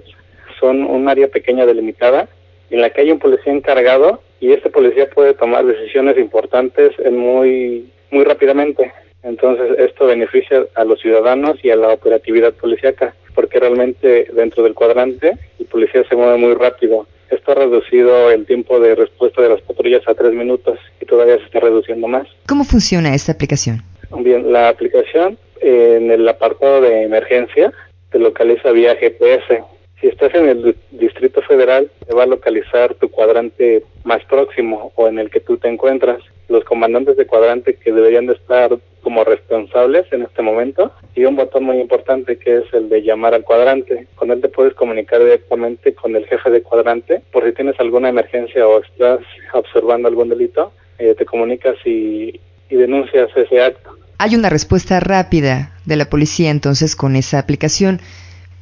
son 0.58 0.86
un 0.86 1.10
área 1.10 1.28
pequeña 1.28 1.66
delimitada 1.66 2.30
en 2.70 2.80
la 2.80 2.90
que 2.90 3.02
hay 3.02 3.12
un 3.12 3.20
policía 3.20 3.52
encargado 3.52 4.22
y 4.40 4.54
este 4.54 4.70
policía 4.70 5.10
puede 5.10 5.34
tomar 5.34 5.66
decisiones 5.66 6.18
importantes 6.18 6.94
en 7.00 7.18
muy 7.18 7.92
muy 8.12 8.24
rápidamente. 8.24 8.94
Entonces 9.24 9.78
esto 9.78 10.06
beneficia 10.06 10.68
a 10.76 10.86
los 10.86 11.02
ciudadanos 11.02 11.58
y 11.64 11.70
a 11.70 11.76
la 11.76 11.90
operatividad 11.90 12.54
policíaca 12.54 13.14
porque 13.34 13.60
realmente 13.60 14.28
dentro 14.32 14.64
del 14.64 14.74
cuadrante 14.74 15.34
el 15.60 15.66
policía 15.66 16.06
se 16.08 16.16
mueve 16.16 16.38
muy 16.38 16.54
rápido. 16.54 17.08
Esto 17.30 17.52
ha 17.52 17.56
reducido 17.56 18.30
el 18.32 18.46
tiempo 18.46 18.80
de 18.80 18.96
respuesta 18.96 19.42
de 19.42 19.50
las 19.50 19.62
patrullas 19.62 20.08
a 20.08 20.14
tres 20.14 20.34
minutos 20.34 20.78
y 21.02 21.06
todavía 21.06 21.38
se 21.38 21.44
está 21.46 21.60
reduciendo 21.60 22.08
más. 22.08 22.28
¿Cómo 22.48 22.64
funciona 22.64 23.14
esta 23.16 23.32
aplicación? 23.32 23.82
Bien, 24.20 24.52
la 24.54 24.70
aplicación 24.70 25.38
en 25.62 26.12
el 26.12 26.28
apartado 26.30 26.82
de 26.82 27.04
emergencia 27.04 27.74
te 28.12 28.20
localiza 28.20 28.72
vía 28.72 28.96
GPS. 28.96 29.64
Si 30.00 30.08
estás 30.08 30.34
en 30.36 30.50
el 30.50 30.64
di- 30.64 30.76
Distrito 30.92 31.42
Federal, 31.42 31.90
te 32.08 32.14
va 32.14 32.24
a 32.24 32.28
localizar 32.28 32.94
tu 32.96 33.10
cuadrante 33.10 33.84
más 34.04 34.24
próximo 34.26 34.92
o 34.96 35.08
en 35.08 35.18
el 35.20 35.30
que 35.30 35.40
tú 35.40 35.58
te 35.58 35.68
encuentras. 35.68 36.20
Los 36.48 36.64
comandantes 36.64 37.18
de 37.18 37.26
cuadrante 37.26 37.74
que 37.76 37.92
deberían 37.92 38.28
de 38.28 38.34
estar 38.34 38.78
como 39.06 39.24
responsables 39.24 40.12
en 40.12 40.24
este 40.24 40.42
momento 40.42 40.92
y 41.14 41.26
un 41.26 41.36
botón 41.36 41.64
muy 41.64 41.80
importante 41.80 42.40
que 42.40 42.58
es 42.58 42.64
el 42.74 42.90
de 42.90 43.04
llamar 43.04 43.36
al 43.36 43.44
cuadrante. 43.44 44.08
Con 44.16 44.32
él 44.32 44.42
te 44.42 44.50
puedes 44.50 44.74
comunicar 44.74 45.20
directamente 45.20 45.94
con 45.94 46.16
el 46.16 46.26
jefe 46.26 46.50
de 46.50 46.64
cuadrante 46.64 47.22
por 47.32 47.46
si 47.46 47.54
tienes 47.54 47.80
alguna 47.80 48.10
emergencia 48.10 48.68
o 48.68 48.82
estás 48.82 49.20
observando 49.54 50.08
algún 50.08 50.30
delito, 50.30 50.72
eh, 50.98 51.14
te 51.16 51.24
comunicas 51.24 51.76
y, 51.86 52.42
y 52.68 52.76
denuncias 52.76 53.30
ese 53.36 53.62
acto. 53.62 53.92
Hay 54.18 54.34
una 54.34 54.50
respuesta 54.50 55.00
rápida 55.00 55.78
de 55.86 55.98
la 55.98 56.06
policía 56.06 56.50
entonces 56.50 56.96
con 56.96 57.16
esa 57.16 57.38
aplicación, 57.38 58.00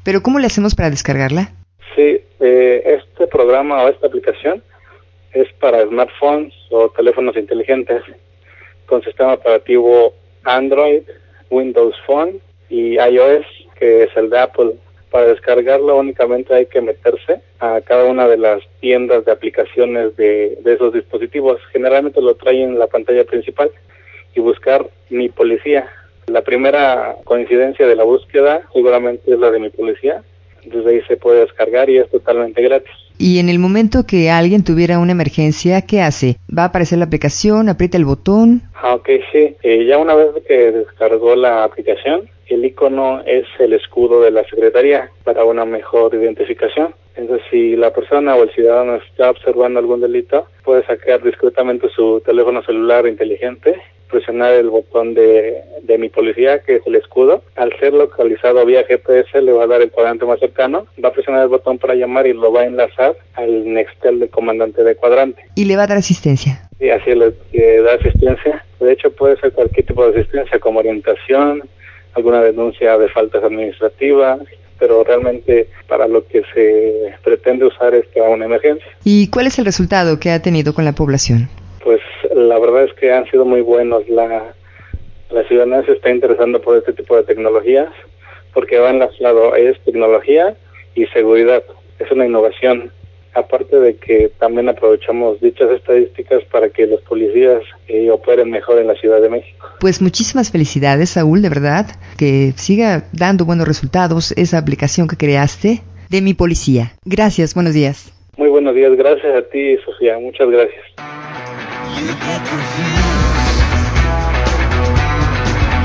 pero 0.03 0.21
¿cómo 0.21 0.39
le 0.39 0.47
hacemos 0.47 0.75
para 0.75 0.89
descargarla? 0.89 1.53
Sí, 1.95 2.19
eh, 2.41 2.99
este 2.99 3.27
programa 3.27 3.81
o 3.83 3.87
esta 3.87 4.07
aplicación 4.07 4.61
es 5.31 5.47
para 5.53 5.85
smartphones 5.85 6.53
o 6.69 6.89
teléfonos 6.89 7.37
inteligentes 7.37 8.03
con 8.87 9.01
sistema 9.03 9.35
operativo 9.35 10.13
Android, 10.43 11.03
Windows 11.49 11.95
Phone 12.05 12.39
y 12.69 12.95
iOS, 12.95 13.45
que 13.79 14.03
es 14.03 14.09
el 14.15 14.29
de 14.29 14.39
Apple. 14.39 14.73
Para 15.11 15.27
descargarlo 15.27 15.97
únicamente 15.97 16.55
hay 16.55 16.65
que 16.65 16.81
meterse 16.81 17.41
a 17.59 17.81
cada 17.81 18.05
una 18.05 18.27
de 18.27 18.37
las 18.37 18.61
tiendas 18.79 19.25
de 19.25 19.31
aplicaciones 19.31 20.15
de, 20.17 20.57
de 20.61 20.73
esos 20.73 20.93
dispositivos. 20.93 21.61
Generalmente 21.71 22.21
lo 22.21 22.35
traen 22.35 22.71
en 22.71 22.79
la 22.79 22.87
pantalla 22.87 23.23
principal 23.23 23.69
y 24.35 24.39
buscar 24.39 24.87
Mi 25.09 25.29
Policía. 25.29 25.87
La 26.27 26.41
primera 26.41 27.15
coincidencia 27.25 27.85
de 27.85 27.95
la 27.95 28.03
búsqueda 28.03 28.63
seguramente 28.73 29.31
es 29.31 29.39
la 29.39 29.51
de 29.51 29.59
Mi 29.59 29.69
Policía. 29.69 30.23
Desde 30.65 30.89
ahí 30.89 31.01
se 31.01 31.17
puede 31.17 31.41
descargar 31.41 31.89
y 31.89 31.97
es 31.97 32.09
totalmente 32.09 32.61
gratis. 32.61 33.02
Y 33.25 33.39
en 33.39 33.47
el 33.47 33.57
momento 33.57 34.05
que 34.05 34.29
alguien 34.29 34.65
tuviera 34.65 34.99
una 34.99 35.13
emergencia, 35.13 35.83
¿qué 35.83 36.01
hace? 36.01 36.35
¿Va 36.49 36.63
a 36.63 36.65
aparecer 36.65 36.97
la 36.97 37.05
aplicación, 37.05 37.69
aprieta 37.69 37.95
el 37.95 38.03
botón? 38.03 38.63
Ah, 38.75 38.95
ok, 38.95 39.09
sí. 39.31 39.55
Eh, 39.63 39.85
ya 39.85 39.97
una 39.97 40.13
vez 40.13 40.27
que 40.45 40.73
descargó 40.73 41.33
la 41.33 41.63
aplicación, 41.63 42.29
el 42.47 42.65
icono 42.65 43.21
es 43.25 43.45
el 43.59 43.71
escudo 43.71 44.19
de 44.19 44.31
la 44.31 44.43
Secretaría 44.43 45.09
para 45.23 45.45
una 45.45 45.63
mejor 45.63 46.13
identificación. 46.13 46.95
Entonces, 47.15 47.47
si 47.49 47.77
la 47.77 47.93
persona 47.93 48.35
o 48.35 48.43
el 48.43 48.51
ciudadano 48.51 48.95
está 48.95 49.29
observando 49.29 49.79
algún 49.79 50.01
delito, 50.01 50.47
puede 50.65 50.85
sacar 50.85 51.23
discretamente 51.23 51.87
su 51.95 52.21
teléfono 52.25 52.61
celular 52.63 53.07
inteligente, 53.07 53.81
presionar 54.13 54.53
el 54.53 54.69
botón 54.69 55.13
de, 55.13 55.61
de 55.81 55.97
mi 55.97 56.09
policía, 56.09 56.59
que 56.59 56.75
es 56.75 56.81
el 56.87 56.95
escudo. 56.95 57.43
Al 57.55 57.77
ser 57.79 57.93
localizado 57.93 58.65
vía 58.65 58.85
GPS, 58.87 59.41
le 59.41 59.51
va 59.51 59.63
a 59.63 59.67
dar 59.67 59.81
el 59.81 59.91
cuadrante 59.91 60.25
más 60.25 60.39
cercano, 60.39 60.85
va 61.03 61.09
a 61.09 61.13
presionar 61.13 61.41
el 61.43 61.49
botón 61.49 61.77
para 61.79 61.95
llamar 61.95 62.27
y 62.27 62.33
lo 62.33 62.51
va 62.53 62.61
a 62.61 62.65
enlazar 62.65 63.17
al 63.33 63.73
Nextel 63.73 64.19
del 64.19 64.29
comandante 64.29 64.83
de 64.83 64.95
cuadrante 64.95 65.41
Y 65.55 65.65
le 65.65 65.75
va 65.75 65.83
a 65.83 65.87
dar 65.87 65.97
asistencia. 65.97 66.69
y 66.79 66.89
así 66.89 67.13
le, 67.15 67.33
le 67.51 67.81
da 67.81 67.95
asistencia. 67.95 68.63
De 68.79 68.91
hecho, 68.93 69.11
puede 69.11 69.37
ser 69.39 69.51
cualquier 69.51 69.85
tipo 69.85 70.05
de 70.09 70.19
asistencia, 70.19 70.59
como 70.59 70.79
orientación, 70.79 71.63
alguna 72.13 72.41
denuncia 72.43 72.97
de 72.97 73.09
faltas 73.09 73.43
administrativas, 73.43 74.39
pero 74.79 75.03
realmente 75.03 75.67
para 75.87 76.07
lo 76.07 76.25
que 76.27 76.43
se 76.53 77.13
pretende 77.23 77.65
usar 77.65 77.93
es 77.95 78.05
para 78.13 78.29
una 78.29 78.45
emergencia. 78.45 78.85
¿Y 79.03 79.29
cuál 79.29 79.47
es 79.47 79.57
el 79.57 79.65
resultado 79.65 80.19
que 80.19 80.31
ha 80.31 80.41
tenido 80.41 80.73
con 80.73 80.83
la 80.85 80.91
población? 80.93 81.49
La 82.35 82.59
verdad 82.59 82.85
es 82.85 82.93
que 82.93 83.11
han 83.11 83.29
sido 83.29 83.45
muy 83.45 83.61
buenos. 83.61 84.07
La, 84.09 84.53
la 85.29 85.43
ciudadanía 85.47 85.85
se 85.85 85.93
está 85.93 86.09
interesando 86.09 86.61
por 86.61 86.77
este 86.77 86.93
tipo 86.93 87.15
de 87.15 87.23
tecnologías 87.23 87.89
porque 88.53 88.77
va 88.77 88.91
enlazado, 88.91 89.55
es 89.55 89.79
tecnología 89.83 90.55
y 90.95 91.05
seguridad. 91.07 91.63
Es 91.99 92.11
una 92.11 92.25
innovación. 92.25 92.91
Aparte 93.35 93.79
de 93.79 93.95
que 93.95 94.31
también 94.37 94.69
aprovechamos 94.69 95.41
dichas 95.41 95.71
estadísticas 95.71 96.43
para 96.51 96.69
que 96.69 96.85
los 96.85 97.01
policías 97.01 97.63
eh, 97.87 98.11
operen 98.11 98.51
mejor 98.51 98.77
en 98.77 98.85
la 98.85 98.93
Ciudad 98.93 99.21
de 99.21 99.29
México. 99.29 99.67
Pues 99.79 100.03
muchísimas 100.03 100.51
felicidades, 100.51 101.09
Saúl, 101.09 101.41
de 101.41 101.49
verdad. 101.49 101.87
Que 102.15 102.53
siga 102.57 103.07
dando 103.11 103.45
buenos 103.45 103.67
resultados 103.67 104.33
esa 104.37 104.59
aplicación 104.59 105.07
que 105.07 105.17
creaste 105.17 105.81
de 106.11 106.21
mi 106.21 106.35
policía. 106.35 106.93
Gracias, 107.05 107.55
buenos 107.55 107.73
días. 107.73 108.13
Muy 108.37 108.49
buenos 108.49 108.75
días, 108.75 108.95
gracias 108.95 109.35
a 109.35 109.41
ti, 109.49 109.77
Sofía. 109.83 110.19
Muchas 110.19 110.49
gracias. 110.49 111.72
You 111.99 112.07
get 112.07 112.41
confused, 112.49 113.61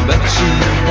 but 0.07 0.23
you 0.39 0.49
know. 0.61 0.89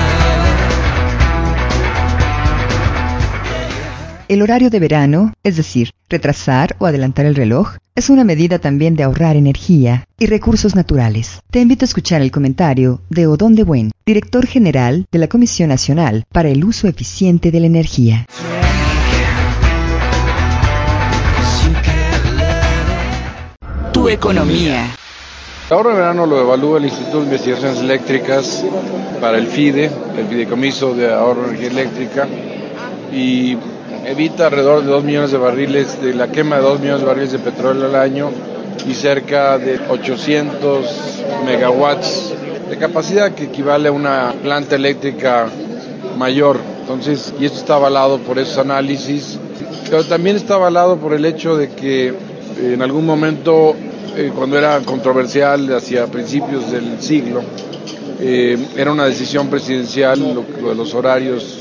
El 4.29 4.41
horario 4.41 4.69
de 4.69 4.79
verano, 4.79 5.31
es 5.41 5.55
decir, 5.55 5.91
retrasar 6.09 6.75
o 6.79 6.85
adelantar 6.85 7.25
el 7.25 7.33
reloj, 7.33 7.77
es 7.95 8.09
una 8.09 8.25
medida 8.25 8.59
también 8.59 8.97
de 8.97 9.03
ahorrar 9.03 9.37
energía 9.37 10.05
y 10.19 10.25
recursos 10.25 10.75
naturales. 10.75 11.39
Te 11.49 11.61
invito 11.61 11.85
a 11.85 11.87
escuchar 11.87 12.21
el 12.21 12.29
comentario 12.29 12.99
de 13.09 13.25
Odón 13.25 13.55
de 13.55 13.63
Buen, 13.63 13.91
director 14.05 14.45
general 14.45 15.05
de 15.13 15.19
la 15.19 15.29
Comisión 15.29 15.69
Nacional 15.69 16.25
para 16.31 16.49
el 16.49 16.65
Uso 16.65 16.89
Eficiente 16.89 17.51
de 17.51 17.59
la 17.61 17.67
Energía. 17.67 18.25
Tu 23.93 24.09
economía. 24.09 24.89
El 25.67 25.73
ahorro 25.73 25.89
de 25.89 25.95
verano 25.97 26.25
lo 26.25 26.39
evalúa 26.39 26.77
el 26.77 26.85
Instituto 26.85 27.17
de 27.17 27.25
Investigaciones 27.25 27.79
Eléctricas 27.79 28.63
para 29.19 29.37
el 29.37 29.47
FIDE, 29.47 29.91
el 30.17 30.27
Fideicomiso 30.27 30.93
de 30.93 31.13
Ahorro 31.13 31.41
de 31.41 31.47
Energía 31.49 31.67
Eléctrica, 31.67 32.27
y 33.11 33.57
evita 34.05 34.45
alrededor 34.45 34.83
de 34.83 34.91
2 34.91 35.03
millones 35.03 35.31
de 35.31 35.37
barriles, 35.37 36.01
de 36.01 36.13
la 36.13 36.31
quema 36.31 36.55
de 36.55 36.61
2 36.61 36.79
millones 36.79 37.01
de 37.01 37.07
barriles 37.07 37.31
de 37.33 37.39
petróleo 37.39 37.87
al 37.87 37.95
año 37.97 38.31
y 38.87 38.93
cerca 38.93 39.57
de 39.57 39.77
800 39.89 40.85
megawatts 41.45 42.33
de 42.69 42.77
capacidad 42.77 43.33
que 43.33 43.43
equivale 43.43 43.89
a 43.89 43.91
una 43.91 44.33
planta 44.41 44.75
eléctrica 44.75 45.47
mayor. 46.17 46.59
Entonces, 46.79 47.33
y 47.41 47.45
esto 47.45 47.59
está 47.59 47.75
avalado 47.75 48.19
por 48.19 48.39
esos 48.39 48.57
análisis, 48.57 49.37
pero 49.89 50.05
también 50.05 50.37
está 50.37 50.55
avalado 50.55 50.95
por 50.95 51.13
el 51.13 51.25
hecho 51.25 51.57
de 51.57 51.71
que 51.71 52.07
eh, 52.07 52.13
en 52.73 52.81
algún 52.81 53.05
momento, 53.05 53.75
eh, 54.17 54.31
cuando 54.35 54.57
era 54.57 54.79
controversial 54.79 55.71
hacia 55.75 56.07
principios 56.07 56.71
del 56.71 56.99
siglo, 56.99 57.43
eh, 58.19 58.57
era 58.75 58.91
una 58.91 59.05
decisión 59.05 59.47
presidencial 59.47 60.19
lo, 60.19 60.69
de 60.69 60.75
los 60.75 60.95
horarios 60.95 61.59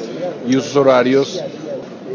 y 0.49 0.57
usos 0.57 0.75
horarios 0.75 1.39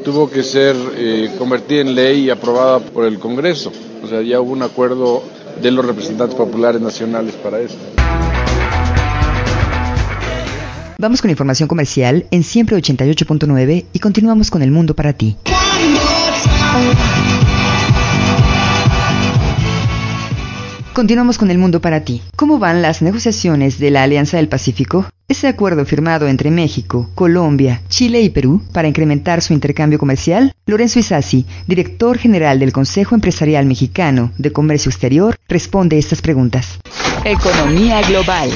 tuvo 0.04 0.28
que 0.32 0.42
ser 0.42 0.76
eh, 0.96 1.30
convertida 1.38 1.82
en 1.82 1.94
ley 1.94 2.26
y 2.26 2.30
aprobada 2.32 2.80
por 2.80 3.06
el 3.06 3.20
Congreso. 3.20 3.72
O 4.04 4.08
sea, 4.08 4.24
ya 4.24 4.42
hubo 4.42 4.52
un 4.52 4.64
acuerdo 4.64 5.22
de 5.62 5.70
los 5.70 5.86
representantes 5.86 6.36
populares 6.36 6.82
nacionales 6.82 7.36
para 7.36 7.60
esto. 7.60 7.78
Vamos 10.98 11.22
con 11.22 11.30
información 11.30 11.70
comercial 11.70 12.26
en 12.32 12.44
siempre 12.44 12.78
88.9 12.78 13.86
y 13.94 14.00
continuamos 14.00 14.50
con 14.50 14.64
el 14.64 14.72
mundo 14.72 14.96
para 14.96 15.14
ti. 15.14 15.38
Continuamos 20.94 21.38
con 21.38 21.50
el 21.50 21.58
mundo 21.58 21.80
para 21.80 22.04
ti. 22.04 22.22
¿Cómo 22.36 22.60
van 22.60 22.82
las 22.82 23.02
negociaciones 23.02 23.80
de 23.80 23.92
la 23.92 24.04
Alianza 24.04 24.36
del 24.36 24.50
Pacífico? 24.50 25.06
Ese 25.30 25.48
acuerdo 25.48 25.86
firmado 25.86 26.28
entre 26.28 26.52
México, 26.52 27.10
Colombia, 27.16 27.80
Chile 27.88 28.20
y 28.20 28.30
Perú 28.30 28.62
para 28.74 28.90
incrementar 28.90 29.42
su 29.42 29.54
intercambio 29.54 29.98
comercial, 29.98 30.52
Lorenzo 30.66 31.00
Isasi, 31.00 31.46
director 31.66 32.18
general 32.18 32.60
del 32.60 32.74
Consejo 32.74 33.16
Empresarial 33.16 33.66
Mexicano 33.66 34.32
de 34.38 34.52
Comercio 34.52 34.90
Exterior, 34.90 35.38
responde 35.48 35.98
estas 35.98 36.22
preguntas. 36.22 36.82
Economía 37.24 38.02
global. 38.02 38.50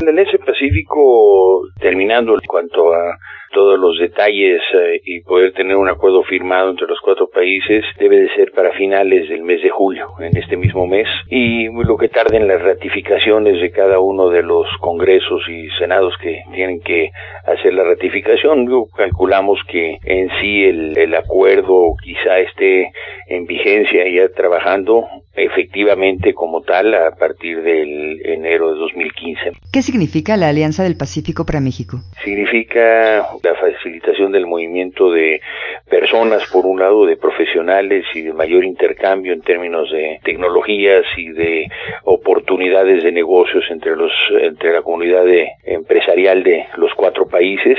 En 0.00 0.18
ese 0.18 0.38
Pacífico, 0.38 1.68
terminando 1.78 2.32
en 2.32 2.40
cuanto 2.46 2.94
a 2.94 3.18
todos 3.56 3.80
los 3.80 3.98
detalles 3.98 4.60
eh, 4.74 5.00
y 5.02 5.20
poder 5.22 5.54
tener 5.54 5.78
un 5.78 5.88
acuerdo 5.88 6.22
firmado 6.24 6.68
entre 6.68 6.86
los 6.86 7.00
cuatro 7.00 7.30
países 7.30 7.86
debe 7.98 8.20
de 8.20 8.28
ser 8.34 8.52
para 8.52 8.72
finales 8.72 9.30
del 9.30 9.44
mes 9.44 9.62
de 9.62 9.70
julio, 9.70 10.10
en 10.20 10.36
este 10.36 10.58
mismo 10.58 10.86
mes, 10.86 11.08
y 11.30 11.66
lo 11.68 11.96
que 11.96 12.10
tarden 12.10 12.48
las 12.48 12.60
ratificaciones 12.60 13.58
de 13.58 13.70
cada 13.70 13.98
uno 13.98 14.28
de 14.28 14.42
los 14.42 14.66
congresos 14.82 15.40
y 15.48 15.70
senados 15.78 16.12
que 16.20 16.42
tienen 16.54 16.82
que 16.82 17.08
hacer 17.46 17.72
la 17.72 17.84
ratificación. 17.84 18.68
Calculamos 18.94 19.58
que 19.66 19.96
en 20.04 20.28
sí 20.38 20.64
el, 20.64 20.98
el 20.98 21.14
acuerdo 21.14 21.94
quizá 22.04 22.38
esté 22.40 22.92
en 23.28 23.46
vigencia 23.46 24.04
ya 24.06 24.28
trabajando 24.34 25.06
efectivamente 25.36 26.34
como 26.34 26.62
tal 26.62 26.94
a 26.94 27.10
partir 27.14 27.62
del 27.62 28.20
enero 28.24 28.72
de 28.72 28.78
2015. 28.80 29.52
¿Qué 29.72 29.82
significa 29.82 30.36
la 30.36 30.48
Alianza 30.48 30.82
del 30.82 30.96
Pacífico 30.96 31.44
para 31.44 31.60
México? 31.60 32.00
Significa 32.24 33.26
la 33.46 33.54
facilitación 33.54 34.32
del 34.32 34.46
movimiento 34.46 35.10
de 35.10 35.40
personas, 35.88 36.46
por 36.50 36.66
un 36.66 36.80
lado, 36.80 37.06
de 37.06 37.16
profesionales 37.16 38.04
y 38.14 38.22
de 38.22 38.32
mayor 38.32 38.64
intercambio 38.64 39.32
en 39.32 39.42
términos 39.42 39.90
de 39.90 40.20
tecnologías 40.24 41.04
y 41.16 41.30
de 41.30 41.68
oportunidades 42.04 43.04
de 43.04 43.12
negocios 43.12 43.64
entre 43.70 43.96
los 43.96 44.12
entre 44.40 44.72
la 44.72 44.82
comunidad 44.82 45.24
empresarial 45.64 46.42
de 46.42 46.66
los 46.76 46.92
cuatro 46.94 47.28
países, 47.28 47.78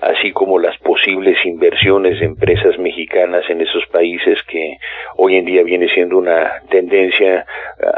así 0.00 0.32
como 0.32 0.58
las 0.58 0.76
posibles 0.78 1.36
inversiones 1.44 2.20
de 2.20 2.26
empresas 2.26 2.78
mexicanas 2.78 3.44
en 3.48 3.60
esos 3.60 3.86
países 3.86 4.38
que 4.44 4.78
hoy 5.16 5.36
en 5.36 5.44
día 5.44 5.62
viene 5.62 5.88
siendo 5.88 6.18
una 6.18 6.62
tendencia 6.70 7.46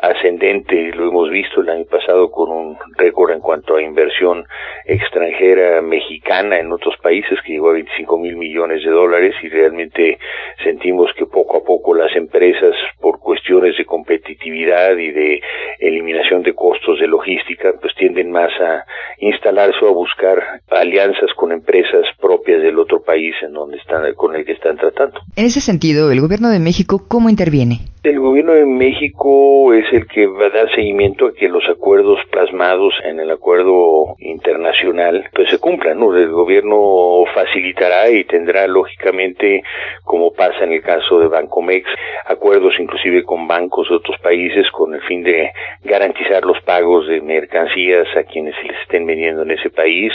ascendente, 0.02 0.92
lo 0.92 1.08
hemos 1.08 1.30
visto 1.30 1.60
el 1.60 1.68
año 1.68 1.84
pasado 1.84 2.30
con 2.30 2.50
un 2.50 2.76
récord 2.96 3.30
en 3.30 3.40
cuanto 3.40 3.76
a 3.76 3.82
inversión 3.82 4.44
extranjera 4.84 5.80
mexicana 5.82 6.58
en 6.58 6.72
otros 6.72 6.96
países 6.98 7.40
que 7.42 7.52
llegó 7.52 7.70
a 7.70 7.74
25 7.74 8.18
mil 8.18 8.36
millones 8.36 8.82
de 8.84 8.90
dólares 8.90 9.35
y 9.42 9.48
realmente 9.48 10.18
sentimos 10.62 11.12
que 11.14 11.26
poco 11.26 11.58
a 11.58 11.64
poco 11.64 11.94
las 11.94 12.14
empresas 12.16 12.74
por 13.00 13.20
cuestiones 13.20 13.76
de 13.76 13.84
competitividad 13.84 14.96
y 14.96 15.10
de 15.10 15.42
eliminación 15.78 16.42
de 16.42 16.54
costos 16.54 17.00
de 17.00 17.06
logística 17.06 17.74
pues 17.80 17.94
tienden 17.94 18.30
más 18.30 18.52
a 18.60 18.84
instalarse 19.18 19.84
o 19.84 19.88
a 19.88 19.92
buscar 19.92 20.60
alianzas 20.70 21.32
con 21.36 21.52
empresas 21.52 22.04
propias 22.20 22.62
del 22.62 22.78
otro 22.78 23.02
país 23.02 23.34
en 23.42 23.52
donde 23.52 23.78
están 23.78 24.02
con 24.14 24.36
el 24.36 24.44
que 24.44 24.52
están 24.52 24.76
tratando. 24.76 25.20
En 25.36 25.46
ese 25.46 25.60
sentido, 25.60 26.10
el 26.10 26.20
gobierno 26.20 26.50
de 26.50 26.58
México 26.58 27.02
cómo 27.08 27.28
interviene? 27.30 27.80
El 28.02 28.20
gobierno 28.20 28.52
de 28.52 28.66
México 28.66 29.74
es 29.74 29.92
el 29.92 30.06
que 30.06 30.28
va 30.28 30.46
a 30.46 30.50
dar 30.50 30.72
seguimiento 30.72 31.26
a 31.26 31.34
que 31.34 31.48
los 31.48 31.68
acuerdos 31.68 32.20
plasmados 32.30 32.94
en 33.02 33.18
el 33.18 33.32
acuerdo 33.32 34.14
internacional 34.20 35.28
pues 35.34 35.50
se 35.50 35.58
cumplan, 35.58 35.98
¿no? 35.98 36.16
El 36.16 36.30
gobierno 36.30 37.24
facilitará 37.34 38.08
y 38.08 38.22
tendrá 38.22 38.68
lógicamente, 38.68 39.64
como 40.04 40.32
pasa 40.32 40.62
en 40.62 40.72
el 40.74 40.82
caso 40.82 41.18
de 41.18 41.26
Bancomex, 41.26 41.88
acuerdos 42.26 42.74
inclusive 42.78 43.24
con 43.24 43.48
bancos 43.48 43.88
de 43.88 43.96
otros 43.96 44.20
países 44.20 44.70
con 44.70 44.94
el 44.94 45.00
fin 45.02 45.24
de 45.24 45.50
garantizar 45.82 46.44
los 46.44 46.60
pagos 46.62 47.08
de 47.08 47.20
mercancías 47.20 48.06
a 48.16 48.22
quienes 48.22 48.54
les 48.62 48.80
estén 48.82 49.04
vendiendo 49.16 49.42
en 49.42 49.50
ese 49.52 49.70
país. 49.70 50.12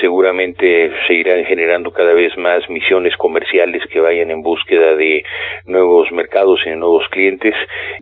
Seguramente 0.00 0.92
se 1.06 1.14
irán 1.14 1.44
generando 1.44 1.90
cada 1.90 2.12
vez 2.12 2.36
más 2.36 2.68
misiones 2.68 3.16
comerciales 3.16 3.82
que 3.90 4.00
vayan 4.00 4.30
en 4.30 4.42
búsqueda 4.42 4.94
de 4.94 5.24
nuevos 5.64 6.12
mercados 6.12 6.60
y 6.66 6.70
de 6.70 6.76
nuevos 6.76 7.08
clientes 7.08 7.54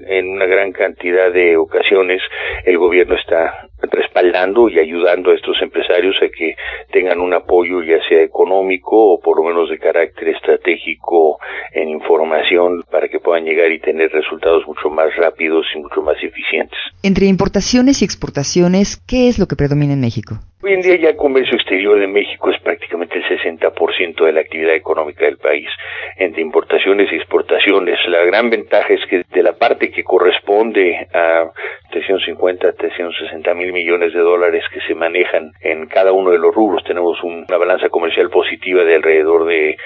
en 0.06 0.28
una 0.28 0.46
gran 0.46 0.72
cantidad 0.72 1.30
de 1.32 1.56
ocasiones 1.56 2.22
el 2.64 2.78
gobierno 2.78 3.14
está 3.14 3.69
respaldando 3.82 4.68
y 4.68 4.78
ayudando 4.78 5.30
a 5.30 5.34
estos 5.34 5.60
empresarios 5.62 6.16
a 6.22 6.28
que 6.28 6.56
tengan 6.92 7.20
un 7.20 7.32
apoyo 7.32 7.82
ya 7.82 7.98
sea 8.08 8.22
económico 8.22 9.14
o 9.14 9.20
por 9.20 9.36
lo 9.38 9.44
menos 9.44 9.70
de 9.70 9.78
carácter 9.78 10.28
estratégico 10.28 11.38
en 11.72 11.88
información 11.88 12.82
para 12.90 13.08
que 13.08 13.20
puedan 13.20 13.44
llegar 13.44 13.70
y 13.70 13.80
tener 13.80 14.10
resultados 14.10 14.66
mucho 14.66 14.90
más 14.90 15.14
rápidos 15.16 15.66
y 15.74 15.78
mucho 15.80 16.02
más 16.02 16.16
eficientes. 16.22 16.78
Entre 17.02 17.26
importaciones 17.26 18.02
y 18.02 18.04
exportaciones, 18.04 18.96
¿qué 19.06 19.28
es 19.28 19.38
lo 19.38 19.46
que 19.46 19.56
predomina 19.56 19.92
en 19.92 20.00
México? 20.00 20.38
Hoy 20.62 20.74
en 20.74 20.82
día 20.82 20.96
ya 20.96 21.08
el 21.08 21.16
comercio 21.16 21.54
exterior 21.54 21.98
de 21.98 22.06
México 22.06 22.50
es 22.50 22.60
prácticamente 22.60 23.16
el 23.16 23.24
60% 23.24 24.26
de 24.26 24.32
la 24.32 24.42
actividad 24.42 24.74
económica 24.74 25.24
del 25.24 25.38
país, 25.38 25.70
entre 26.18 26.42
importaciones 26.42 27.10
y 27.10 27.16
exportaciones. 27.16 27.98
La 28.08 28.22
gran 28.26 28.50
ventaja 28.50 28.92
es 28.92 29.00
que 29.06 29.24
de 29.26 29.42
la 29.42 29.54
parte 29.54 29.90
que 29.90 30.04
corresponde 30.04 31.08
a 31.14 31.50
350, 31.92 32.72
360 32.74 33.54
mil 33.54 33.72
millones 33.72 34.12
de 34.12 34.20
dólares 34.20 34.62
que 34.70 34.82
se 34.82 34.94
manejan 34.94 35.52
en 35.62 35.86
cada 35.86 36.12
uno 36.12 36.30
de 36.30 36.38
los 36.38 36.54
rubros, 36.54 36.84
tenemos 36.84 37.16
una 37.22 37.56
balanza 37.56 37.88
comercial 37.88 38.28
positiva 38.28 38.84
de 38.84 38.96
alrededor 38.96 39.46
de 39.46 39.78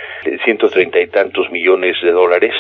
130 0.44 1.00
y 1.00 1.07
tantos 1.09 1.50
millones 1.50 1.96
de 2.02 2.12
dólares, 2.12 2.54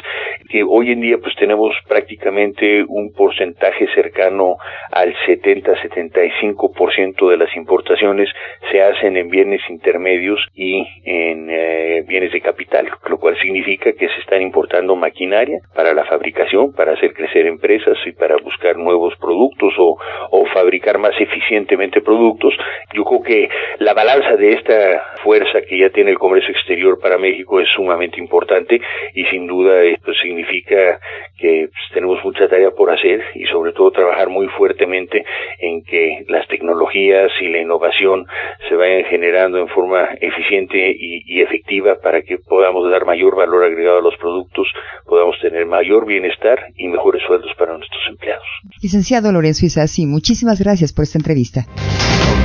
que 0.48 0.62
hoy 0.62 0.92
en 0.92 1.00
día 1.00 1.18
pues 1.18 1.34
tenemos 1.36 1.74
prácticamente 1.88 2.84
un 2.86 3.12
porcentaje 3.12 3.88
cercano 3.94 4.56
al 4.90 5.14
70-75% 5.26 7.30
de 7.30 7.36
las 7.36 7.54
importaciones 7.56 8.28
se 8.70 8.82
hacen 8.82 9.16
en 9.16 9.28
bienes 9.28 9.60
intermedios 9.68 10.40
y 10.54 10.86
en 11.04 11.48
eh, 11.50 12.04
bienes 12.06 12.32
de 12.32 12.40
capital, 12.40 12.90
lo 13.08 13.18
cual 13.18 13.38
significa 13.40 13.92
que 13.92 14.08
se 14.08 14.20
están 14.20 14.42
importando 14.42 14.96
maquinaria 14.96 15.60
para 15.74 15.94
la 15.94 16.04
fabricación, 16.04 16.72
para 16.72 16.92
hacer 16.92 17.14
crecer 17.14 17.46
empresas 17.46 17.96
y 18.06 18.12
para 18.12 18.36
buscar 18.36 18.76
nuevos 18.76 19.14
productos 19.16 19.74
o, 19.78 19.98
o 20.30 20.46
fabricar 20.46 20.98
más 20.98 21.18
eficientemente 21.18 22.00
productos. 22.00 22.54
Yo 22.92 23.04
creo 23.04 23.22
que 23.22 23.48
la 23.78 23.94
balanza 23.94 24.36
de 24.36 24.52
esta 24.52 25.02
fuerza 25.22 25.62
que 25.62 25.78
ya 25.78 25.90
tiene 25.90 26.10
el 26.10 26.18
comercio 26.18 26.52
exterior 26.52 26.98
para 27.00 27.18
México 27.18 27.60
es 27.60 27.68
sumamente 27.74 28.20
importante 28.20 28.80
y 29.14 29.24
sin 29.26 29.46
duda 29.46 29.82
esto 29.82 30.12
significa 30.14 31.00
que 31.38 31.68
pues, 31.70 31.82
tenemos 31.92 32.24
mucha 32.24 32.48
tarea 32.48 32.70
por 32.70 32.90
hacer 32.90 33.22
y 33.34 33.44
sobre 33.46 33.72
todo 33.72 33.90
trabajar 33.90 34.28
muy 34.28 34.48
fuertemente 34.48 35.24
en 35.58 35.82
que 35.84 36.24
las 36.28 36.46
tecnologías 36.48 37.30
y 37.40 37.48
la 37.48 37.60
innovación 37.60 38.26
se 38.68 38.76
vayan 38.76 39.04
generando 39.04 39.58
en 39.58 39.68
forma 39.68 40.08
eficiente 40.20 40.90
y, 40.90 41.22
y 41.26 41.42
efectiva 41.42 41.96
para 42.02 42.22
que 42.22 42.38
podamos 42.38 42.90
dar 42.90 43.04
mayor 43.04 43.36
valor 43.36 43.64
agregado 43.64 43.98
a 43.98 44.02
los 44.02 44.16
productos, 44.16 44.68
podamos 45.06 45.36
tener 45.40 45.66
mayor 45.66 46.06
bienestar 46.06 46.66
y 46.76 46.88
mejores 46.88 47.22
sueldos 47.26 47.50
para 47.58 47.76
nuestros 47.76 48.02
empleados. 48.08 48.46
Licenciado 48.82 49.32
Lorenzo 49.32 49.66
Isasi, 49.66 50.06
muchísimas 50.06 50.60
gracias 50.60 50.92
por 50.92 51.04
esta 51.04 51.18
entrevista. 51.18 51.66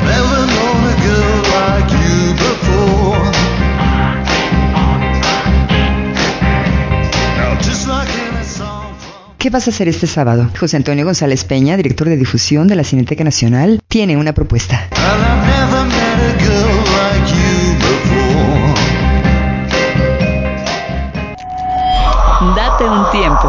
Never 0.06 0.48
known 0.48 0.84
a 0.86 0.96
girl 1.02 1.42
like 1.54 1.92
you 1.92 2.34
before. 2.34 2.89
¿Qué 9.40 9.50
vas 9.50 9.68
a 9.68 9.70
hacer 9.70 9.88
este 9.88 10.06
sábado? 10.06 10.50
José 10.60 10.76
Antonio 10.76 11.06
González 11.06 11.46
Peña, 11.46 11.78
director 11.78 12.10
de 12.10 12.18
difusión 12.18 12.68
de 12.68 12.76
la 12.76 12.84
Cineteca 12.84 13.24
Nacional, 13.24 13.80
tiene 13.88 14.18
una 14.18 14.34
propuesta. 14.34 14.90
Date 22.54 22.84
un 22.84 23.12
tiempo. 23.12 23.48